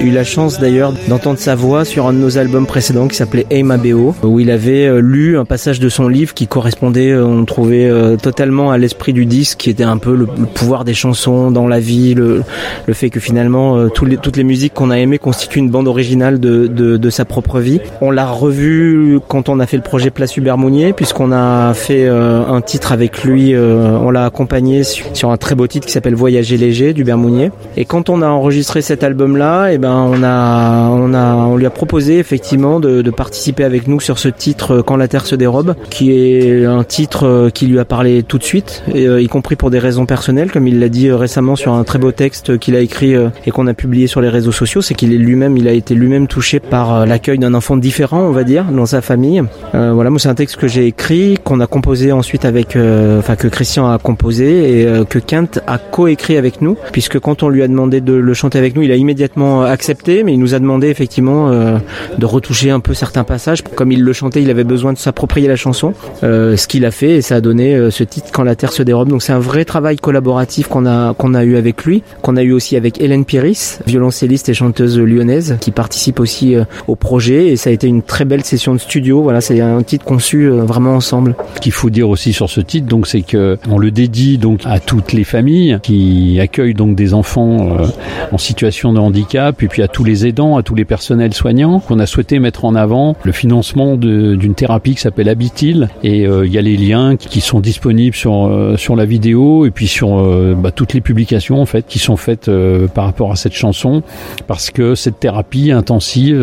eu 0.00 0.10
la 0.10 0.24
chance 0.24 0.58
d'ailleurs 0.58 0.94
d'entendre 1.08 1.38
sa 1.38 1.54
voix 1.54 1.84
sur 1.84 2.06
un 2.06 2.14
de 2.14 2.18
nos 2.18 2.38
albums 2.38 2.66
précédents 2.66 3.08
qui 3.08 3.16
s'appelait 3.16 3.46
Aim 3.50 3.70
ABO, 3.70 4.14
où 4.22 4.40
il 4.40 4.50
avait 4.50 4.86
euh, 4.86 5.00
lu 5.00 5.38
un 5.38 5.44
passage 5.44 5.80
de 5.80 5.88
son 5.88 6.08
livre 6.08 6.34
qui 6.34 6.46
correspondait, 6.46 7.16
on 7.16 7.44
trouvait, 7.44 7.90
totalement 8.22 8.70
à 8.70 8.78
l'esprit 8.78 9.12
du 9.12 9.26
disque, 9.26 9.58
qui 9.58 9.70
était 9.70 9.84
un 9.84 9.98
peu 9.98 10.14
le, 10.14 10.26
le, 10.38 10.46
pouvoir 10.46 10.84
des 10.84 10.94
chansons 10.94 11.50
dans 11.50 11.68
la 11.68 11.80
vie, 11.80 12.14
le, 12.14 12.42
le 12.86 12.94
fait 12.94 13.10
que 13.10 13.20
finalement 13.20 13.88
les, 14.04 14.16
toutes 14.16 14.36
les 14.36 14.44
musiques 14.44 14.74
qu'on 14.74 14.90
a 14.90 14.98
aimées 14.98 15.18
constituent 15.18 15.58
une 15.58 15.70
bande 15.70 15.88
originale 15.88 16.40
de, 16.40 16.66
de, 16.66 16.96
de 16.96 17.10
sa 17.10 17.24
propre 17.24 17.60
vie. 17.60 17.80
On 18.00 18.10
l'a 18.10 18.26
revu 18.26 19.18
quand 19.28 19.48
on 19.48 19.60
a 19.60 19.66
fait 19.66 19.76
le 19.76 19.82
projet 19.82 20.10
Place 20.10 20.36
Hubert 20.36 20.58
Mounier, 20.58 20.92
puisqu'on 20.92 21.32
a 21.32 21.72
fait 21.74 22.06
euh, 22.06 22.46
un 22.46 22.60
titre 22.60 22.92
avec 22.92 23.24
lui, 23.24 23.54
euh, 23.54 23.98
on 24.00 24.10
l'a 24.10 24.24
accompagné 24.24 24.82
sur, 24.84 25.30
un 25.30 25.36
très 25.36 25.54
beau 25.54 25.66
titre 25.66 25.86
qui 25.86 25.92
s'appelle 25.92 26.14
Voyager 26.14 26.56
léger 26.56 26.92
du 26.92 27.04
Mounier. 27.04 27.50
Et 27.76 27.84
quand 27.84 28.08
on 28.08 28.22
a 28.22 28.28
enregistré 28.28 28.82
cet 28.82 29.02
album-là, 29.02 29.70
et 29.70 29.74
eh 29.74 29.78
ben 29.78 29.94
on 29.94 30.22
a, 30.22 30.88
on 30.90 31.12
a, 31.12 31.34
on 31.34 31.56
lui 31.56 31.66
a 31.66 31.70
proposé 31.70 32.18
effectivement 32.18 32.78
de, 32.78 33.02
de, 33.02 33.10
participer 33.10 33.39
avec 33.64 33.88
nous 33.88 34.00
sur 34.00 34.18
ce 34.18 34.28
titre 34.28 34.82
Quand 34.86 34.96
la 34.96 35.08
Terre 35.08 35.26
se 35.26 35.34
dérobe, 35.34 35.74
qui 35.90 36.12
est 36.12 36.64
un 36.64 36.84
titre 36.84 37.50
qui 37.52 37.66
lui 37.66 37.78
a 37.78 37.84
parlé 37.84 38.22
tout 38.22 38.38
de 38.38 38.44
suite, 38.44 38.82
euh, 38.94 39.20
y 39.20 39.26
compris 39.26 39.56
pour 39.56 39.70
des 39.70 39.78
raisons 39.78 40.06
personnelles, 40.06 40.50
comme 40.50 40.66
il 40.66 40.78
l'a 40.78 40.88
dit 40.88 41.10
récemment 41.10 41.56
sur 41.56 41.72
un 41.72 41.84
très 41.84 41.98
beau 41.98 42.12
texte 42.12 42.58
qu'il 42.58 42.76
a 42.76 42.80
écrit 42.80 43.14
et 43.46 43.50
qu'on 43.50 43.66
a 43.66 43.74
publié 43.74 44.06
sur 44.06 44.20
les 44.20 44.28
réseaux 44.28 44.52
sociaux, 44.52 44.82
c'est 44.82 44.94
qu'il 44.94 45.12
est 45.12 45.18
lui-même, 45.18 45.56
il 45.56 45.68
a 45.68 45.72
été 45.72 45.94
lui-même 45.94 46.26
touché 46.26 46.60
par 46.60 47.06
l'accueil 47.06 47.38
d'un 47.38 47.54
enfant 47.54 47.76
différent, 47.76 48.20
on 48.20 48.32
va 48.32 48.44
dire, 48.44 48.66
dans 48.66 48.86
sa 48.86 49.00
famille. 49.00 49.42
Euh, 49.74 49.92
voilà, 49.92 50.10
moi 50.10 50.18
c'est 50.18 50.28
un 50.28 50.34
texte 50.34 50.56
que 50.56 50.68
j'ai 50.68 50.86
écrit, 50.86 51.38
qu'on 51.42 51.60
a 51.60 51.66
composé 51.66 52.12
ensuite 52.12 52.44
avec, 52.44 52.76
euh, 52.76 53.18
enfin 53.18 53.36
que 53.36 53.48
Christian 53.48 53.90
a 53.90 53.98
composé 53.98 54.80
et 54.80 54.86
euh, 54.86 55.04
que 55.04 55.18
Kent 55.18 55.60
a 55.66 55.78
coécrit 55.78 56.36
avec 56.36 56.60
nous, 56.60 56.76
puisque 56.92 57.18
quand 57.18 57.42
on 57.42 57.48
lui 57.48 57.62
a 57.62 57.68
demandé 57.68 58.00
de 58.00 58.12
le 58.12 58.34
chanter 58.34 58.58
avec 58.58 58.76
nous, 58.76 58.82
il 58.82 58.92
a 58.92 58.96
immédiatement 58.96 59.62
accepté 59.62 59.80
accepté, 59.80 60.24
mais 60.24 60.34
il 60.34 60.38
nous 60.38 60.54
a 60.54 60.58
demandé 60.58 60.88
effectivement 60.88 61.50
de 61.50 62.26
retoucher 62.26 62.70
un 62.70 62.80
peu 62.80 62.92
certains 62.92 63.24
passages. 63.30 63.62
Comme 63.62 63.92
il 63.92 64.02
le 64.02 64.12
chantait, 64.12 64.42
il 64.42 64.50
avait 64.50 64.64
besoin 64.64 64.92
de 64.92 64.98
s'approprier 64.98 65.48
la 65.48 65.56
chanson, 65.56 65.94
ce 66.22 66.66
qu'il 66.66 66.84
a 66.84 66.90
fait 66.90 67.16
et 67.16 67.22
ça 67.22 67.36
a 67.36 67.40
donné 67.40 67.90
ce 67.90 68.04
titre 68.04 68.28
Quand 68.32 68.42
la 68.42 68.56
terre 68.56 68.72
se 68.72 68.82
dérobe. 68.82 69.08
Donc 69.08 69.22
c'est 69.22 69.32
un 69.32 69.38
vrai 69.38 69.64
travail 69.64 69.96
collaboratif 69.96 70.66
qu'on 70.68 70.86
a 70.86 71.14
qu'on 71.14 71.34
a 71.34 71.44
eu 71.44 71.56
avec 71.56 71.84
lui, 71.84 72.02
qu'on 72.22 72.36
a 72.36 72.42
eu 72.42 72.52
aussi 72.52 72.76
avec 72.76 73.00
Hélène 73.00 73.24
Piris, 73.24 73.78
violoncelliste 73.86 74.48
et 74.48 74.54
chanteuse 74.54 74.98
lyonnaise, 74.98 75.56
qui 75.60 75.70
participe 75.70 76.20
aussi 76.20 76.56
au 76.88 76.96
projet 76.96 77.48
et 77.48 77.56
ça 77.56 77.70
a 77.70 77.72
été 77.72 77.86
une 77.86 78.02
très 78.02 78.24
belle 78.24 78.44
session 78.44 78.74
de 78.74 78.78
studio. 78.78 79.22
Voilà, 79.22 79.40
c'est 79.40 79.60
un 79.60 79.82
titre 79.82 80.04
conçu 80.04 80.48
vraiment 80.48 80.94
ensemble. 80.94 81.34
Ce 81.54 81.60
qu'il 81.60 81.72
faut 81.72 81.90
dire 81.90 82.08
aussi 82.08 82.32
sur 82.32 82.50
ce 82.50 82.60
titre, 82.60 82.86
donc, 82.86 83.06
c'est 83.06 83.22
que 83.22 83.58
on 83.70 83.78
le 83.78 83.90
dédie 83.90 84.38
donc 84.38 84.62
à 84.64 84.80
toutes 84.80 85.12
les 85.12 85.24
familles 85.24 85.78
qui 85.82 86.38
accueillent 86.40 86.74
donc 86.74 86.96
des 86.96 87.14
enfants 87.14 87.78
euh, 87.78 87.86
en 88.32 88.38
situation 88.38 88.92
de 88.92 88.98
handicap, 88.98 89.62
et 89.62 89.68
puis 89.68 89.82
à 89.82 89.88
tous 89.88 90.04
les 90.04 90.26
aidants, 90.26 90.56
à 90.56 90.62
tous 90.62 90.74
les 90.74 90.84
personnels 90.84 91.34
soignants. 91.34 91.80
qu'on 91.80 91.98
a 91.98 92.06
souhaité 92.06 92.38
mettre 92.38 92.64
en 92.64 92.74
avant 92.74 93.16
le 93.24 93.32
financement 93.32 93.96
d'une 93.96 94.54
thérapie 94.54 94.94
qui 94.94 95.00
s'appelle 95.00 95.28
Habitil, 95.28 95.88
et 96.02 96.26
euh, 96.26 96.46
il 96.46 96.52
y 96.52 96.58
a 96.58 96.62
les 96.62 96.76
liens 96.76 97.16
qui 97.16 97.40
sont 97.40 97.60
disponibles 97.60 98.16
sur 98.16 98.46
euh, 98.46 98.76
sur 98.76 98.96
la 98.96 99.04
vidéo 99.04 99.66
et 99.66 99.70
puis 99.70 99.86
sur 99.86 100.22
bah, 100.56 100.70
toutes 100.70 100.94
les 100.94 101.00
publications 101.00 101.60
en 101.60 101.66
fait 101.66 101.86
qui 101.86 101.98
sont 101.98 102.16
faites 102.16 102.50
par 102.94 103.04
rapport 103.04 103.32
à 103.32 103.36
cette 103.36 103.52
chanson, 103.52 104.02
parce 104.46 104.70
que 104.70 104.94
cette 104.94 105.20
thérapie 105.20 105.70
intensive 105.70 106.40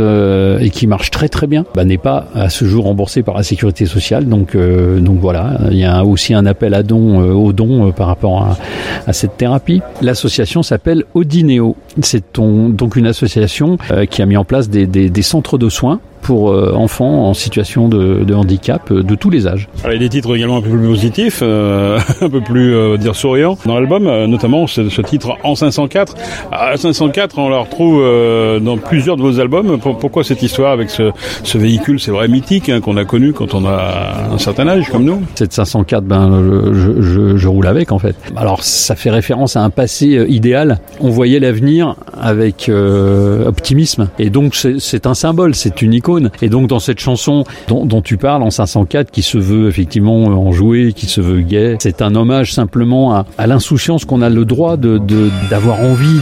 et 0.62 0.70
qui 0.70 0.88
marche 0.88 1.12
très 1.12 1.30
très 1.30 1.48
bien, 1.48 1.66
bah, 1.76 1.86
n'est 1.86 1.98
pas 1.98 2.28
à 2.34 2.50
ce 2.50 2.66
jour 2.66 2.86
remboursée 2.86 3.24
par 3.24 3.36
la 3.36 3.44
sécurité 3.44 3.86
sociale. 3.86 4.28
Donc 4.28 4.56
donc 4.56 5.20
voilà, 5.20 5.58
il 5.72 5.78
y 5.78 5.86
a 5.86 6.04
aussi 6.06 6.34
un 6.34 6.46
appel 6.46 6.74
à 6.74 6.84
don, 6.84 7.22
euh, 7.22 7.32
aux 7.34 7.54
dons 7.54 7.88
euh, 7.88 7.92
par 7.92 8.08
rapport 8.08 8.56
à, 9.06 9.14
cette 9.14 9.38
thérapie. 9.38 9.82
L'association 10.02 10.64
s'appelle 10.64 11.06
Odineo. 11.14 11.76
C'est 12.02 12.36
donc 12.36 12.96
une 12.96 13.08
association 13.08 13.78
euh, 13.92 14.06
qui 14.06 14.22
a 14.22 14.26
mis 14.26 14.38
en 14.38 14.44
place 14.44 14.70
des, 14.70 14.86
des 14.86 15.22
centres 15.22 15.58
de 15.58 15.70
soins 15.70 16.00
pour 16.28 16.52
euh, 16.52 16.74
enfants 16.76 17.30
en 17.30 17.34
situation 17.34 17.88
de, 17.88 18.26
de, 18.26 18.34
handicap 18.34 18.92
euh, 18.92 19.02
de 19.02 19.16
tous 19.16 19.30
les 19.30 19.48
âges. 19.48 19.70
Alors, 19.82 19.94
il 19.94 20.02
y 20.02 20.06
a 20.06 20.10
des 20.10 20.10
titres 20.10 20.36
également 20.36 20.58
un 20.58 20.62
peu 20.62 20.72
plus 20.72 20.86
positifs, 20.86 21.40
euh, 21.42 22.00
un 22.22 22.30
peu 22.30 22.42
plus 22.42 22.98
dire 22.98 23.16
souriants 23.16 23.58
dans 23.66 23.76
l'album, 23.76 24.04
notamment 24.26 24.68
ce, 24.68 24.90
ce, 24.90 25.02
titre 25.02 25.38
En 25.46 25.56
504. 25.56 26.16
À 26.52 26.76
504, 26.76 27.40
on 27.40 27.48
la 27.48 27.60
retrouve 27.60 28.04
dans 28.62 28.78
plusieurs 28.78 29.16
de 29.16 29.22
vos 29.22 29.40
albums. 29.40 29.80
Pourquoi 29.80 30.26
cette 30.26 30.44
histoire 30.44 30.74
avec 30.74 30.90
ce, 30.90 31.12
ce 31.44 31.58
véhicule, 31.58 31.98
c'est 31.98 32.12
vrai 32.12 32.28
mythique, 32.28 32.68
hein, 32.68 32.82
qu'on 32.82 32.98
a 32.98 33.06
connu 33.06 33.32
quand 33.32 33.54
on 33.54 33.66
a 33.66 34.28
un 34.34 34.38
certain 34.38 34.68
âge 34.68 34.90
comme 34.90 35.06
nous? 35.06 35.22
Cette 35.36 35.54
504, 35.54 36.04
ben, 36.04 36.74
je, 36.74 37.02
je, 37.02 37.38
je, 37.38 37.48
roule 37.48 37.68
avec 37.68 37.94
en 37.94 38.00
fait. 38.00 38.18
Alors 38.36 38.66
ça 38.66 38.98
fait 38.98 39.12
référence 39.12 39.56
à 39.56 39.62
un 39.62 39.70
passé 39.70 40.26
idéal. 40.28 40.80
On 41.00 41.10
voyait 41.10 41.40
l'avenir 41.40 41.96
avec 42.20 42.70
optimisme, 42.70 44.10
et 44.20 44.30
donc 44.30 44.56
c'est 44.56 45.08
un 45.08 45.14
symbole, 45.14 45.56
c'est 45.56 45.82
une 45.82 45.94
icône 45.94 46.17
et 46.42 46.50
donc 46.50 46.68
dans 46.68 46.80
cette 46.80 47.00
chanson 47.00 47.44
dont, 47.68 48.02
tu 48.02 48.18
parles 48.18 48.44
en 48.44 48.52
504, 48.52 49.12
qui 49.12 49.22
se 49.22 49.38
veut 49.38 49.68
effectivement 49.68 50.26
enjouée, 50.26 50.94
qui 50.94 51.08
se 51.08 51.22
veut 51.22 51.42
gay, 51.42 51.78
c'est 51.80 52.02
un 52.02 52.16
hommage 52.16 52.54
simplement 52.54 53.26
à, 53.38 53.48
l'insouciance 53.48 54.06
qu'on 54.06 54.22
a 54.22 54.30
le 54.30 54.46
droit 54.46 54.78
d'avoir 54.78 55.82
envie 55.82 56.20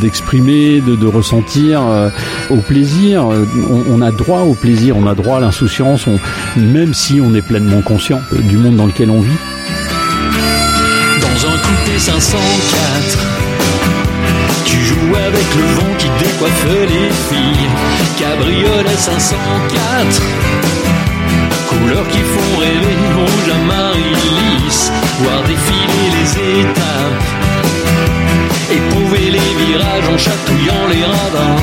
d'exprimer, 0.00 0.80
de, 0.80 1.06
ressentir 1.06 1.82
euh, 1.82 2.08
au 2.50 2.56
plaisir. 2.56 3.26
On, 3.90 4.00
a 4.00 4.10
droit 4.10 4.40
au 4.40 4.54
plaisir, 4.54 4.96
on 4.96 5.06
a 5.06 5.14
droit 5.14 5.36
à 5.38 5.40
l'insouciance, 5.40 6.06
même 6.56 6.94
si 6.94 7.20
on 7.20 7.34
est 7.34 7.42
pleinement 7.42 7.82
conscient 7.82 8.20
du 8.48 8.56
monde 8.56 8.76
dans 8.76 8.86
lequel 8.86 9.10
on 9.10 9.20
vit. 9.20 9.30
Dans 11.20 11.46
un 11.48 11.58
coupé 11.58 11.98
504, 11.98 13.31
avec 15.14 15.54
le 15.54 15.66
vent 15.76 15.94
qui 15.98 16.08
décoiffe 16.18 16.66
les 16.88 17.10
filles. 17.28 17.68
Cabriolet 18.18 18.96
504, 18.96 20.22
couleurs 21.68 22.08
qui 22.08 22.18
font 22.18 22.60
rêver, 22.60 22.96
rouge 23.16 23.48
à 23.52 23.58
Marie-Lys, 23.66 24.92
voir 25.20 25.42
défiler 25.42 26.06
les 26.16 26.60
étapes, 26.60 27.22
éprouver 28.70 29.30
les 29.30 29.50
virages 29.64 30.08
en 30.14 30.18
chatouillant 30.18 30.86
les 30.88 31.04
radars, 31.04 31.62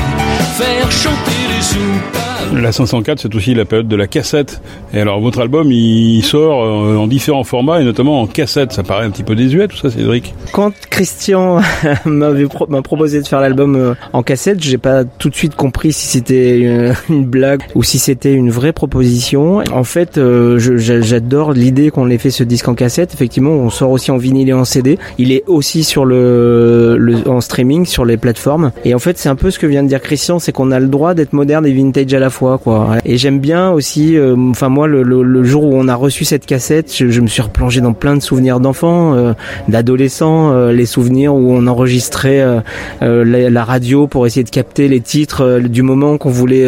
faire 0.58 0.90
chanter 0.90 1.42
les 1.54 1.62
soupapes. 1.62 2.19
La 2.54 2.72
504, 2.72 3.20
c'est 3.20 3.34
aussi 3.34 3.54
la 3.54 3.64
période 3.64 3.86
de 3.86 3.96
la 3.96 4.06
cassette. 4.06 4.60
Et 4.92 5.00
alors, 5.00 5.20
votre 5.20 5.40
album, 5.40 5.70
il 5.70 6.22
sort 6.22 6.64
euh, 6.64 6.96
en 6.96 7.06
différents 7.06 7.44
formats, 7.44 7.80
et 7.80 7.84
notamment 7.84 8.20
en 8.20 8.26
cassette. 8.26 8.72
Ça 8.72 8.82
paraît 8.82 9.04
un 9.04 9.10
petit 9.10 9.22
peu 9.22 9.36
désuet, 9.36 9.68
tout 9.68 9.76
ça, 9.76 9.88
Cédric 9.88 10.34
Quand 10.52 10.72
Christian 10.90 11.60
m'a 12.04 12.82
proposé 12.82 13.22
de 13.22 13.28
faire 13.28 13.40
l'album 13.40 13.76
euh, 13.76 13.94
en 14.12 14.22
cassette, 14.22 14.62
j'ai 14.62 14.78
pas 14.78 15.04
tout 15.04 15.30
de 15.30 15.34
suite 15.34 15.54
compris 15.54 15.92
si 15.92 16.08
c'était 16.08 16.62
euh, 16.64 16.92
une 17.08 17.24
blague 17.24 17.62
ou 17.76 17.84
si 17.84 17.98
c'était 17.98 18.32
une 18.32 18.50
vraie 18.50 18.72
proposition. 18.72 19.62
En 19.72 19.84
fait, 19.84 20.20
j'adore 20.58 21.52
l'idée 21.52 21.90
qu'on 21.90 22.10
ait 22.10 22.18
fait 22.18 22.30
ce 22.30 22.42
disque 22.42 22.68
en 22.68 22.74
cassette. 22.74 23.14
Effectivement, 23.14 23.52
on 23.52 23.70
sort 23.70 23.90
aussi 23.90 24.10
en 24.10 24.16
vinyle 24.16 24.48
et 24.48 24.54
en 24.54 24.64
CD. 24.64 24.98
Il 25.18 25.30
est 25.30 25.44
aussi 25.46 25.84
sur 25.84 26.04
le, 26.04 27.22
en 27.26 27.40
streaming, 27.40 27.86
sur 27.86 28.04
les 28.04 28.16
plateformes. 28.16 28.72
Et 28.84 28.94
en 28.94 28.98
fait, 28.98 29.18
c'est 29.18 29.28
un 29.28 29.36
peu 29.36 29.50
ce 29.50 29.58
que 29.58 29.66
vient 29.66 29.82
de 29.82 29.88
dire 29.88 30.00
Christian, 30.00 30.38
c'est 30.38 30.52
qu'on 30.52 30.72
a 30.72 30.80
le 30.80 30.88
droit 30.88 31.14
d'être 31.14 31.32
moderne 31.32 31.64
et 31.66 31.72
vintage 31.72 32.12
à 32.12 32.18
la 32.18 32.29
quoi. 32.30 32.96
Et 33.04 33.18
j'aime 33.18 33.38
bien 33.40 33.70
aussi, 33.70 34.16
euh, 34.16 34.36
enfin 34.50 34.68
moi 34.68 34.86
le, 34.86 35.44
jour 35.44 35.64
où 35.64 35.74
on 35.74 35.88
a 35.88 35.94
reçu 35.94 36.24
cette 36.24 36.46
cassette, 36.46 36.92
je, 36.96 37.20
me 37.20 37.26
suis 37.26 37.42
replongé 37.42 37.80
dans 37.80 37.92
plein 37.92 38.16
de 38.16 38.22
souvenirs 38.22 38.60
d'enfants, 38.60 39.14
euh, 39.14 39.32
d'adolescents, 39.68 40.52
euh, 40.52 40.72
les 40.72 40.86
souvenirs 40.86 41.34
où 41.34 41.52
on 41.52 41.66
enregistrait 41.66 42.44
la, 43.00 43.50
la, 43.50 43.64
radio 43.64 44.06
pour 44.06 44.26
essayer 44.26 44.44
de 44.44 44.50
capter 44.50 44.88
les 44.88 45.00
titres 45.00 45.60
du 45.60 45.82
moment 45.82 46.18
qu'on 46.18 46.30
voulait 46.30 46.66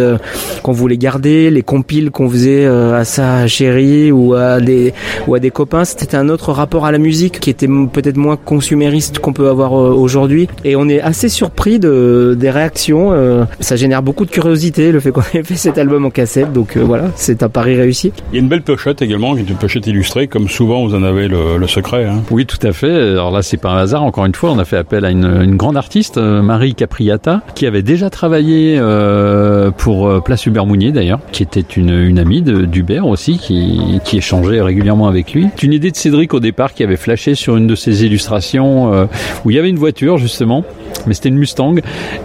qu'on 0.63 0.73
voulait 0.73 0.97
garder, 0.97 1.51
les 1.51 1.63
compiles 1.63 2.11
qu'on 2.11 2.29
faisait 2.29 2.67
à 2.67 3.05
sa 3.05 3.47
chérie 3.47 4.13
ou 4.13 4.35
à 4.35 4.61
des 4.61 4.93
ou 5.27 5.35
à 5.35 5.39
des 5.39 5.51
copains. 5.51 5.85
C'était 5.85 6.17
un 6.17 6.29
autre 6.29 6.53
rapport 6.53 6.87
à 6.87 6.93
la 6.93 6.99
musique 6.99 7.41
qui 7.41 7.51
était 7.51 7.69
peut-être 7.93 8.17
moins 8.17 8.37
consumériste 8.37 9.19
qu'on 9.19 9.33
peut 9.33 9.49
avoir 9.49 9.73
aujourd'hui. 9.73 10.49
Et 10.65 10.77
on 10.77 10.89
est 10.89 11.01
assez 11.01 11.29
surpris 11.29 11.79
de 11.79 12.37
des 12.39 12.51
réactions. 12.51 13.47
ça 13.61 13.77
génère 13.77 14.03
beaucoup 14.03 14.25
de 14.25 14.31
curiosité 14.31 14.93
le 14.93 15.01
fait 15.01 15.13
qu'on 15.13 15.23
ait 15.35 15.43
fait 15.43 15.52
cet 15.57 15.79
album 15.79 16.05
en 16.05 16.11
cassette, 16.11 16.53
donc 16.53 16.77
euh, 16.77 16.81
voilà, 16.81 17.11
c'est 17.17 17.43
un 17.43 17.49
pari 17.49 17.77
réussi. 17.77 18.13
Il 18.33 18.37
y 18.37 18.39
a 18.39 18.43
une 18.43 18.49
belle 18.49 18.63
pochette 18.63 19.03
également, 19.03 19.35
qui 19.35 19.41
est 19.41 19.49
une 19.49 19.57
pochette 19.57 19.87
illustrée, 19.87 20.27
comme 20.29 20.49
souvent 20.49 20.85
vous 20.87 20.95
en 20.95 21.03
avez 21.03 21.29
le, 21.29 21.67
secret. 21.67 22.05
Hein. 22.05 22.23
Oui, 22.31 22.47
tout 22.47 22.65
à 22.67 22.73
fait. 22.73 22.93
Alors 22.93 23.31
là, 23.31 23.43
c'est 23.43 23.57
pas 23.57 23.71
un 23.71 23.79
hasard. 23.79 24.03
Encore 24.03 24.27
une 24.27 24.35
fois, 24.35 24.51
on 24.51 24.59
a 24.59 24.65
fait 24.65 24.77
appel 24.77 25.05
à 25.05 25.11
une, 25.11 25.57
grande 25.57 25.77
artiste, 25.77 26.19
euh, 26.19 26.43
Marie 26.43 26.75
Capriata, 26.75 27.43
qui 27.55 27.67
avait 27.67 27.83
déjà 27.83 28.11
travaillé 28.11 28.77
euh, 28.79 29.71
pour 29.71 30.23
Place 30.23 30.47
Hubert 30.47 30.67
Mounier 30.67 30.93
d'ailleurs, 30.93 31.21
qui 31.33 31.43
était 31.43 31.61
une, 31.61 32.19
amie 32.19 32.43
d'Hubert 32.43 33.07
aussi, 33.07 33.39
qui, 33.39 34.01
qui 34.05 34.19
échangeait 34.19 34.61
régulièrement 34.61 35.09
avec 35.09 35.33
lui. 35.33 35.49
C'est 35.57 35.63
une 35.63 35.73
idée 35.73 35.91
de 35.91 35.97
Cédric 35.97 36.35
au 36.35 36.41
départ 36.41 36.75
qui 36.75 36.85
avait 36.85 36.97
flashé 36.97 37.35
sur 37.35 37.57
une 37.57 37.67
de 37.67 37.75
ses 37.75 38.05
illustrations 38.05 39.09
où 39.45 39.51
il 39.51 39.57
y 39.57 39.59
avait 39.59 39.71
une 39.71 39.79
voiture 39.79 40.19
justement, 40.19 40.65
mais 41.07 41.15
c'était 41.15 41.31
une 41.31 41.37
Mustang, 41.37 41.77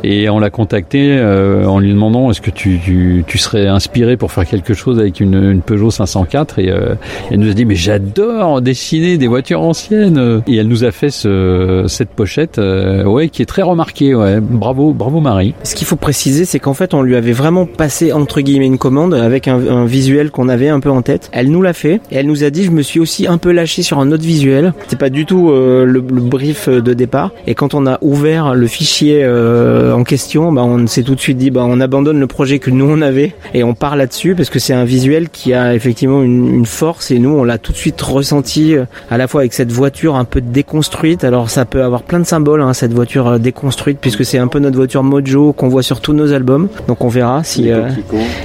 et 0.03 0.29
on 0.29 0.39
l'a 0.39 0.49
contacté 0.49 1.19
en 1.19 1.79
lui 1.79 1.91
demandant 1.91 2.29
est-ce 2.29 2.41
que 2.41 2.51
tu 2.51 2.67
tu, 2.83 3.16
serais 3.47 3.67
inspiré 3.67 4.17
pour 4.17 4.31
faire 4.31 4.45
quelque 4.45 4.73
chose 4.73 4.99
avec 4.99 5.19
une, 5.19 5.61
Peugeot 5.61 5.91
504 5.91 6.59
et 6.59 6.69
euh, 6.69 6.95
elle 7.31 7.39
nous 7.39 7.49
a 7.49 7.53
dit 7.53 7.65
mais 7.65 7.75
j'adore 7.75 8.61
dessiner 8.61 9.17
des 9.17 9.27
voitures 9.27 9.61
anciennes. 9.61 10.41
Et 10.47 10.57
elle 10.57 10.67
nous 10.67 10.83
a 10.83 10.91
fait 10.91 11.09
ce, 11.09 11.85
cette 11.87 12.09
pochette 12.09 12.59
euh, 12.59 13.03
ouais 13.05 13.29
qui 13.29 13.41
est 13.41 13.45
très 13.45 13.61
remarquée 13.61 14.13
ouais. 14.13 14.39
Bravo 14.39 14.93
bravo 14.93 15.19
Marie. 15.19 15.53
Ce 15.63 15.75
qu'il 15.75 15.87
faut 15.87 15.95
préciser 15.95 16.45
c'est 16.45 16.59
qu'en 16.59 16.73
fait 16.73 16.93
on 16.93 17.01
lui 17.01 17.15
avait 17.15 17.31
vraiment 17.31 17.65
passé 17.65 18.11
entre 18.11 18.41
guillemets 18.41 18.65
une 18.65 18.77
commande 18.77 19.13
avec 19.13 19.47
un, 19.47 19.85
visuel 19.85 20.31
qu'on 20.31 20.49
avait 20.49 20.69
un 20.69 20.79
peu 20.79 20.89
en 20.89 21.01
tête. 21.01 21.29
Elle 21.31 21.49
nous 21.49 21.61
l'a 21.61 21.73
fait. 21.73 22.01
Et 22.11 22.15
elle 22.15 22.27
nous 22.27 22.43
a 22.43 22.49
dit 22.49 22.63
je 22.63 22.71
me 22.71 22.81
suis 22.81 22.99
aussi 22.99 23.27
un 23.27 23.37
peu 23.37 23.51
lâché 23.51 23.81
sur 23.81 23.99
un 23.99 24.11
autre 24.11 24.23
visuel. 24.23 24.73
C'est 24.87 24.99
pas 24.99 25.09
du 25.09 25.25
tout 25.25 25.49
euh, 25.49 25.85
le, 25.85 25.99
le, 25.99 26.21
brief 26.21 26.67
de 26.67 26.93
départ. 26.93 27.31
Et 27.45 27.55
quand 27.55 27.73
on 27.73 27.85
a 27.87 27.97
ouvert 28.01 28.53
le 28.53 28.67
fichier 28.67 29.25
en 29.27 30.03
question 30.03 30.51
bah 30.51 30.63
on 30.63 30.87
s'est 30.87 31.03
tout 31.03 31.15
de 31.15 31.19
suite 31.19 31.37
dit 31.37 31.51
bah 31.51 31.65
on 31.65 31.79
abandonne 31.79 32.19
le 32.19 32.27
projet 32.27 32.59
que 32.59 32.69
nous 32.69 32.85
on 32.89 33.01
avait 33.07 33.33
et 33.53 33.63
on 33.63 33.73
part 33.73 33.95
là-dessus 33.95 34.35
parce 34.35 34.49
que 34.49 34.59
c'est 34.59 34.73
un 34.73 34.85
visuel 34.85 35.29
qui 35.29 35.53
a 35.53 35.73
effectivement 35.73 36.21
une, 36.21 36.65
force 36.65 37.11
et 37.11 37.19
nous 37.19 37.29
on 37.29 37.43
l'a 37.43 37.57
tout 37.57 37.71
de 37.71 37.77
suite 37.77 37.99
ressenti 38.01 38.75
euh, 38.75 38.85
à 39.09 39.17
la 39.17 39.27
fois 39.27 39.41
avec 39.41 39.53
cette 39.53 39.71
voiture 39.71 40.15
un 40.15 40.25
peu 40.25 40.41
déconstruite. 40.41 41.23
Alors 41.23 41.49
ça 41.49 41.65
peut 41.65 41.83
avoir 41.83 42.03
plein 42.03 42.19
de 42.19 42.25
symboles 42.25 42.61
hein, 42.61 42.73
cette 42.73 42.93
voiture 42.93 43.27
euh, 43.27 43.37
déconstruite 43.37 43.99
puisque 43.99 44.25
c'est 44.25 44.37
un 44.37 44.47
peu 44.47 44.59
notre 44.59 44.75
voiture 44.75 45.03
Mojo 45.03 45.53
qu'on 45.53 45.69
voit 45.69 45.83
sur 45.83 46.01
tous 46.01 46.13
nos 46.13 46.33
albums. 46.33 46.67
Donc 46.87 47.03
on 47.03 47.07
verra 47.07 47.43
si 47.43 47.63
les, 47.63 47.71
euh, 47.71 47.89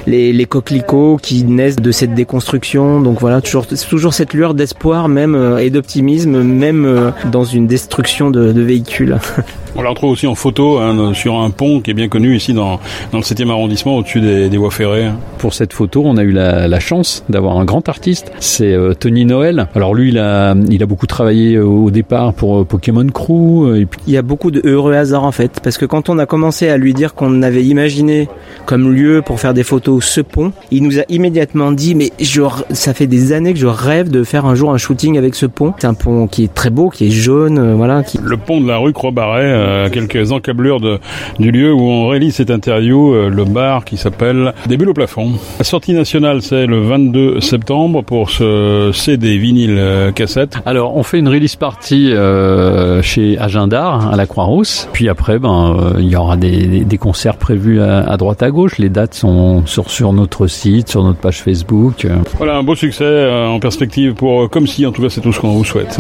les, 0.07 0.33
les, 0.33 0.45
coquelicots 0.47 1.19
qui 1.21 1.45
naissent 1.45 1.77
de 1.77 1.91
cette 1.91 2.15
déconstruction. 2.15 3.01
Donc 3.01 3.21
voilà 3.21 3.41
toujours 3.41 3.67
toujours 3.67 4.15
cette 4.15 4.35
lueur 4.35 4.55
d'espoir 4.55 5.09
même 5.09 5.59
et 5.61 5.71
d'optimisme 5.71 6.43
même 6.43 7.13
dans 7.31 7.45
une 7.45 7.67
destruction 7.67 8.31
de, 8.31 8.53
de 8.53 8.63
véhicules. 8.63 9.19
On 9.75 9.83
la 9.83 9.91
retrouve 9.91 10.11
aussi 10.11 10.27
en 10.27 10.35
photo 10.35 10.79
hein, 10.79 11.15
sur 11.15 11.41
un 11.41 11.51
pont 11.51 11.81
qui 11.81 11.91
est 11.91 11.95
bien 11.95 12.09
connu 12.09 12.37
ici 12.37 12.53
dans, 12.53 12.79
dans 13.11 13.19
le 13.19 13.25
7e 13.25 13.49
arrondissement 13.51 13.97
au-dessus 13.97 14.21
des, 14.21 14.42
des, 14.49 14.57
voies 14.57 14.71
ferrées. 14.71 15.11
Pour 15.39 15.55
cette 15.55 15.73
photo, 15.73 16.03
on 16.05 16.17
a 16.17 16.23
eu 16.23 16.31
la, 16.31 16.69
la 16.69 16.81
chance 16.81 17.25
d'avoir 17.29 17.59
un 17.59 17.65
grand 17.65 17.89
artiste, 17.89 18.33
c'est 18.39 18.73
euh, 18.73 18.95
Tony 18.95 19.25
Noël. 19.25 19.67
Alors 19.75 19.95
lui, 19.95 20.11
il 20.11 20.19
a, 20.19 20.55
il 20.71 20.83
a 20.83 20.87
beaucoup 20.87 21.07
travaillé 21.07 21.57
euh, 21.57 21.65
au 21.65 21.91
départ 21.91 22.35
pour 22.35 22.61
euh, 22.61 22.65
Pokémon 22.65 23.07
Crew. 23.07 23.77
Et 23.77 23.87
puis, 23.87 24.01
Il 24.07 24.13
y 24.13 24.17
a 24.17 24.23
beaucoup 24.23 24.51
de 24.51 24.61
heureux 24.65 24.95
hasards 24.95 25.25
en 25.25 25.33
fait, 25.33 25.61
parce 25.63 25.79
que 25.79 25.87
quand 25.87 26.09
on 26.09 26.19
a 26.19 26.27
commencé 26.27 26.69
à 26.69 26.77
lui 26.77 26.95
dire 26.95 27.15
qu'on 27.15 27.43
avait 27.43 27.65
imaginé 27.65 28.29
comme 28.67 28.93
lieu 28.93 29.23
pour 29.25 29.41
faire 29.41 29.55
des 29.55 29.65
photos 29.65 30.05
ce 30.05 30.21
pont, 30.21 30.53
il 30.71 30.83
nous 30.83 30.99
a 30.99 31.03
immédiatement 31.09 31.73
dit 31.73 31.95
mais 31.95 32.11
je, 32.21 32.43
ça 32.71 32.95
fait 32.95 33.07
des 33.07 33.33
années 33.33 33.53
que 33.53 33.59
je 33.59 33.67
rêve 33.67 34.11
de 34.11 34.25
faire 34.25 34.47
un 34.47 34.55
jour 34.55 34.73
un 34.73 34.79
shooting 34.79 35.19
avec 35.19 35.35
ce 35.35 35.47
pont. 35.47 35.75
C'est 35.79 35.87
un 35.87 35.95
pont 35.95 36.27
qui 36.27 36.45
est 36.45 36.55
très 36.55 36.71
beau, 36.71 36.91
qui 36.91 37.07
est 37.07 37.11
jaune, 37.11 37.59
euh, 37.59 37.75
voilà. 37.75 38.03
Qui... 38.03 38.19
Le 38.23 38.37
pont 38.37 38.61
de 38.61 38.69
la 38.69 38.79
rue 38.79 38.93
Croix-Barret, 38.93 39.45
euh, 39.45 39.87
à 39.87 39.91
quelques 39.91 40.33
encablures 40.33 40.81
de, 40.81 40.99
du 41.39 41.51
lieu 41.51 41.73
où 41.73 41.83
on 41.83 42.09
réalise 42.09 42.37
cette 42.37 42.51
interview, 42.51 43.15
euh, 43.15 43.29
le 43.29 43.45
bar 43.45 43.85
qui 43.85 43.97
s'appelle 43.97 44.32
Des 44.67 44.77
bulles 44.77 44.91
au 44.91 44.95
plafond. 44.95 45.33
La 45.59 45.65
sortie 45.65 45.93
nationale, 45.95 46.43
c'est 46.43 46.67
le 46.67 46.81
22 46.83 47.41
septembre 47.41 48.03
pour 48.03 48.31
ce 48.31 48.91
CD 48.93 49.39
vinyle 49.39 49.77
euh, 49.79 50.13
cassette. 50.13 50.57
Alors, 50.67 50.97
on 50.97 51.03
fait 51.03 51.19
une 51.19 51.29
release 51.29 51.57
party 51.57 52.13
euh, 52.13 53.03
chez 53.03 53.39
Agendar 53.39 54.13
à 54.13 54.17
la 54.17 54.27
Croix-Rousse. 54.27 54.89
Puis 54.93 55.09
après, 55.09 55.39
ben, 55.39 55.77
euh, 55.79 56.01
il 56.01 56.09
y 56.09 56.17
aura 56.17 56.37
des, 56.37 56.85
des 56.85 56.99
concerts 56.99 57.37
prévus 57.37 57.81
à, 57.81 58.01
à 58.01 58.17
droite 58.17 58.43
à 58.43 58.51
gauche. 58.51 58.79
Les 58.79 58.89
dates 58.89 59.15
sont 59.15 59.65
sur, 59.67 59.91
sur 59.91 60.13
notre 60.13 60.47
site, 60.47 60.89
sur 60.89 61.05
notre 61.05 61.19
page 61.19 61.43
Facebook. 61.43 62.07
Voilà, 62.39 62.57
un 62.57 62.63
beau 62.63 62.75
succès 62.75 63.05
euh, 63.05 63.47
en 63.49 63.61
perspective 63.61 64.15
pour 64.15 64.49
Comme 64.51 64.67
si, 64.67 64.87
en 64.87 64.93
tout 64.93 65.03
cas 65.03 65.09
c'est 65.11 65.21
tout 65.21 65.33
ce 65.33 65.41
qu'on 65.41 65.53
vous 65.53 65.65
souhaite. 65.65 65.99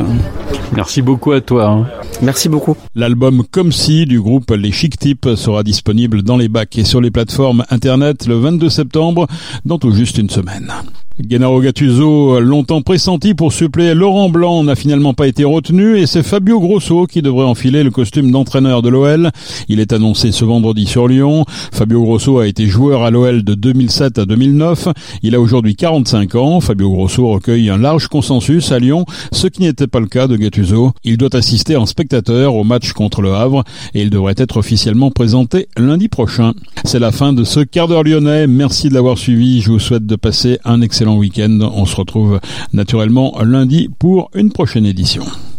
Merci 0.74 1.02
beaucoup 1.02 1.32
à 1.32 1.40
toi. 1.40 1.66
hein. 1.68 1.86
Merci 2.22 2.48
beaucoup. 2.48 2.76
L'album 2.94 3.42
Comme 3.50 3.72
si 3.72 4.06
du 4.06 4.20
groupe 4.20 4.50
Les 4.56 4.70
Chic 4.72 4.98
Types 4.98 5.28
sera 5.36 5.62
disponible 5.62 6.22
dans 6.22 6.36
les 6.36 6.48
bacs 6.48 6.78
et 6.78 6.84
sur 6.84 7.00
les 7.00 7.10
plateformes 7.10 7.64
internet 7.70 8.21
le 8.26 8.38
22 8.38 8.68
septembre, 8.68 9.26
dans 9.64 9.78
tout 9.78 9.92
juste 9.92 10.18
une 10.18 10.30
semaine. 10.30 10.72
Gennaro 11.28 11.60
Gattuso, 11.60 12.40
longtemps 12.40 12.82
pressenti 12.82 13.34
pour 13.34 13.52
suppléer 13.52 13.94
Laurent 13.94 14.28
Blanc, 14.28 14.64
n'a 14.64 14.74
finalement 14.74 15.14
pas 15.14 15.26
été 15.26 15.44
retenu 15.44 15.98
et 15.98 16.06
c'est 16.06 16.22
Fabio 16.22 16.58
Grosso 16.58 17.06
qui 17.06 17.22
devrait 17.22 17.44
enfiler 17.44 17.82
le 17.82 17.90
costume 17.90 18.30
d'entraîneur 18.30 18.82
de 18.82 18.88
l'OL. 18.88 19.30
Il 19.68 19.78
est 19.78 19.92
annoncé 19.92 20.32
ce 20.32 20.44
vendredi 20.44 20.86
sur 20.86 21.08
Lyon. 21.08 21.44
Fabio 21.72 22.02
Grosso 22.02 22.38
a 22.38 22.46
été 22.46 22.66
joueur 22.66 23.02
à 23.02 23.10
l'OL 23.10 23.44
de 23.44 23.54
2007 23.54 24.18
à 24.18 24.24
2009. 24.24 24.88
Il 25.22 25.34
a 25.34 25.40
aujourd'hui 25.40 25.76
45 25.76 26.34
ans. 26.34 26.60
Fabio 26.60 26.90
Grosso 26.90 27.28
recueille 27.28 27.70
un 27.70 27.78
large 27.78 28.08
consensus 28.08 28.72
à 28.72 28.78
Lyon, 28.78 29.04
ce 29.32 29.46
qui 29.46 29.62
n'était 29.62 29.86
pas 29.86 30.00
le 30.00 30.06
cas 30.06 30.26
de 30.26 30.36
Gattuso. 30.36 30.92
Il 31.04 31.18
doit 31.18 31.34
assister 31.36 31.76
en 31.76 31.86
spectateur 31.86 32.54
au 32.54 32.64
match 32.64 32.92
contre 32.92 33.22
le 33.22 33.32
Havre 33.32 33.64
et 33.94 34.02
il 34.02 34.10
devrait 34.10 34.34
être 34.36 34.56
officiellement 34.56 35.10
présenté 35.10 35.68
lundi 35.76 36.08
prochain. 36.08 36.52
C'est 36.84 36.98
la 36.98 37.12
fin 37.12 37.32
de 37.32 37.44
ce 37.44 37.60
quart 37.60 37.88
d'heure 37.88 38.02
lyonnais. 38.02 38.46
Merci 38.46 38.88
de 38.88 38.94
l'avoir 38.94 39.18
suivi. 39.18 39.60
Je 39.60 39.70
vous 39.70 39.78
souhaite 39.78 40.06
de 40.06 40.16
passer 40.16 40.58
un 40.64 40.80
week-end. 41.16 41.58
On 41.74 41.86
se 41.86 41.96
retrouve 41.96 42.40
naturellement 42.72 43.38
lundi 43.42 43.88
pour 43.98 44.30
une 44.34 44.52
prochaine 44.52 44.86
édition. 44.86 45.24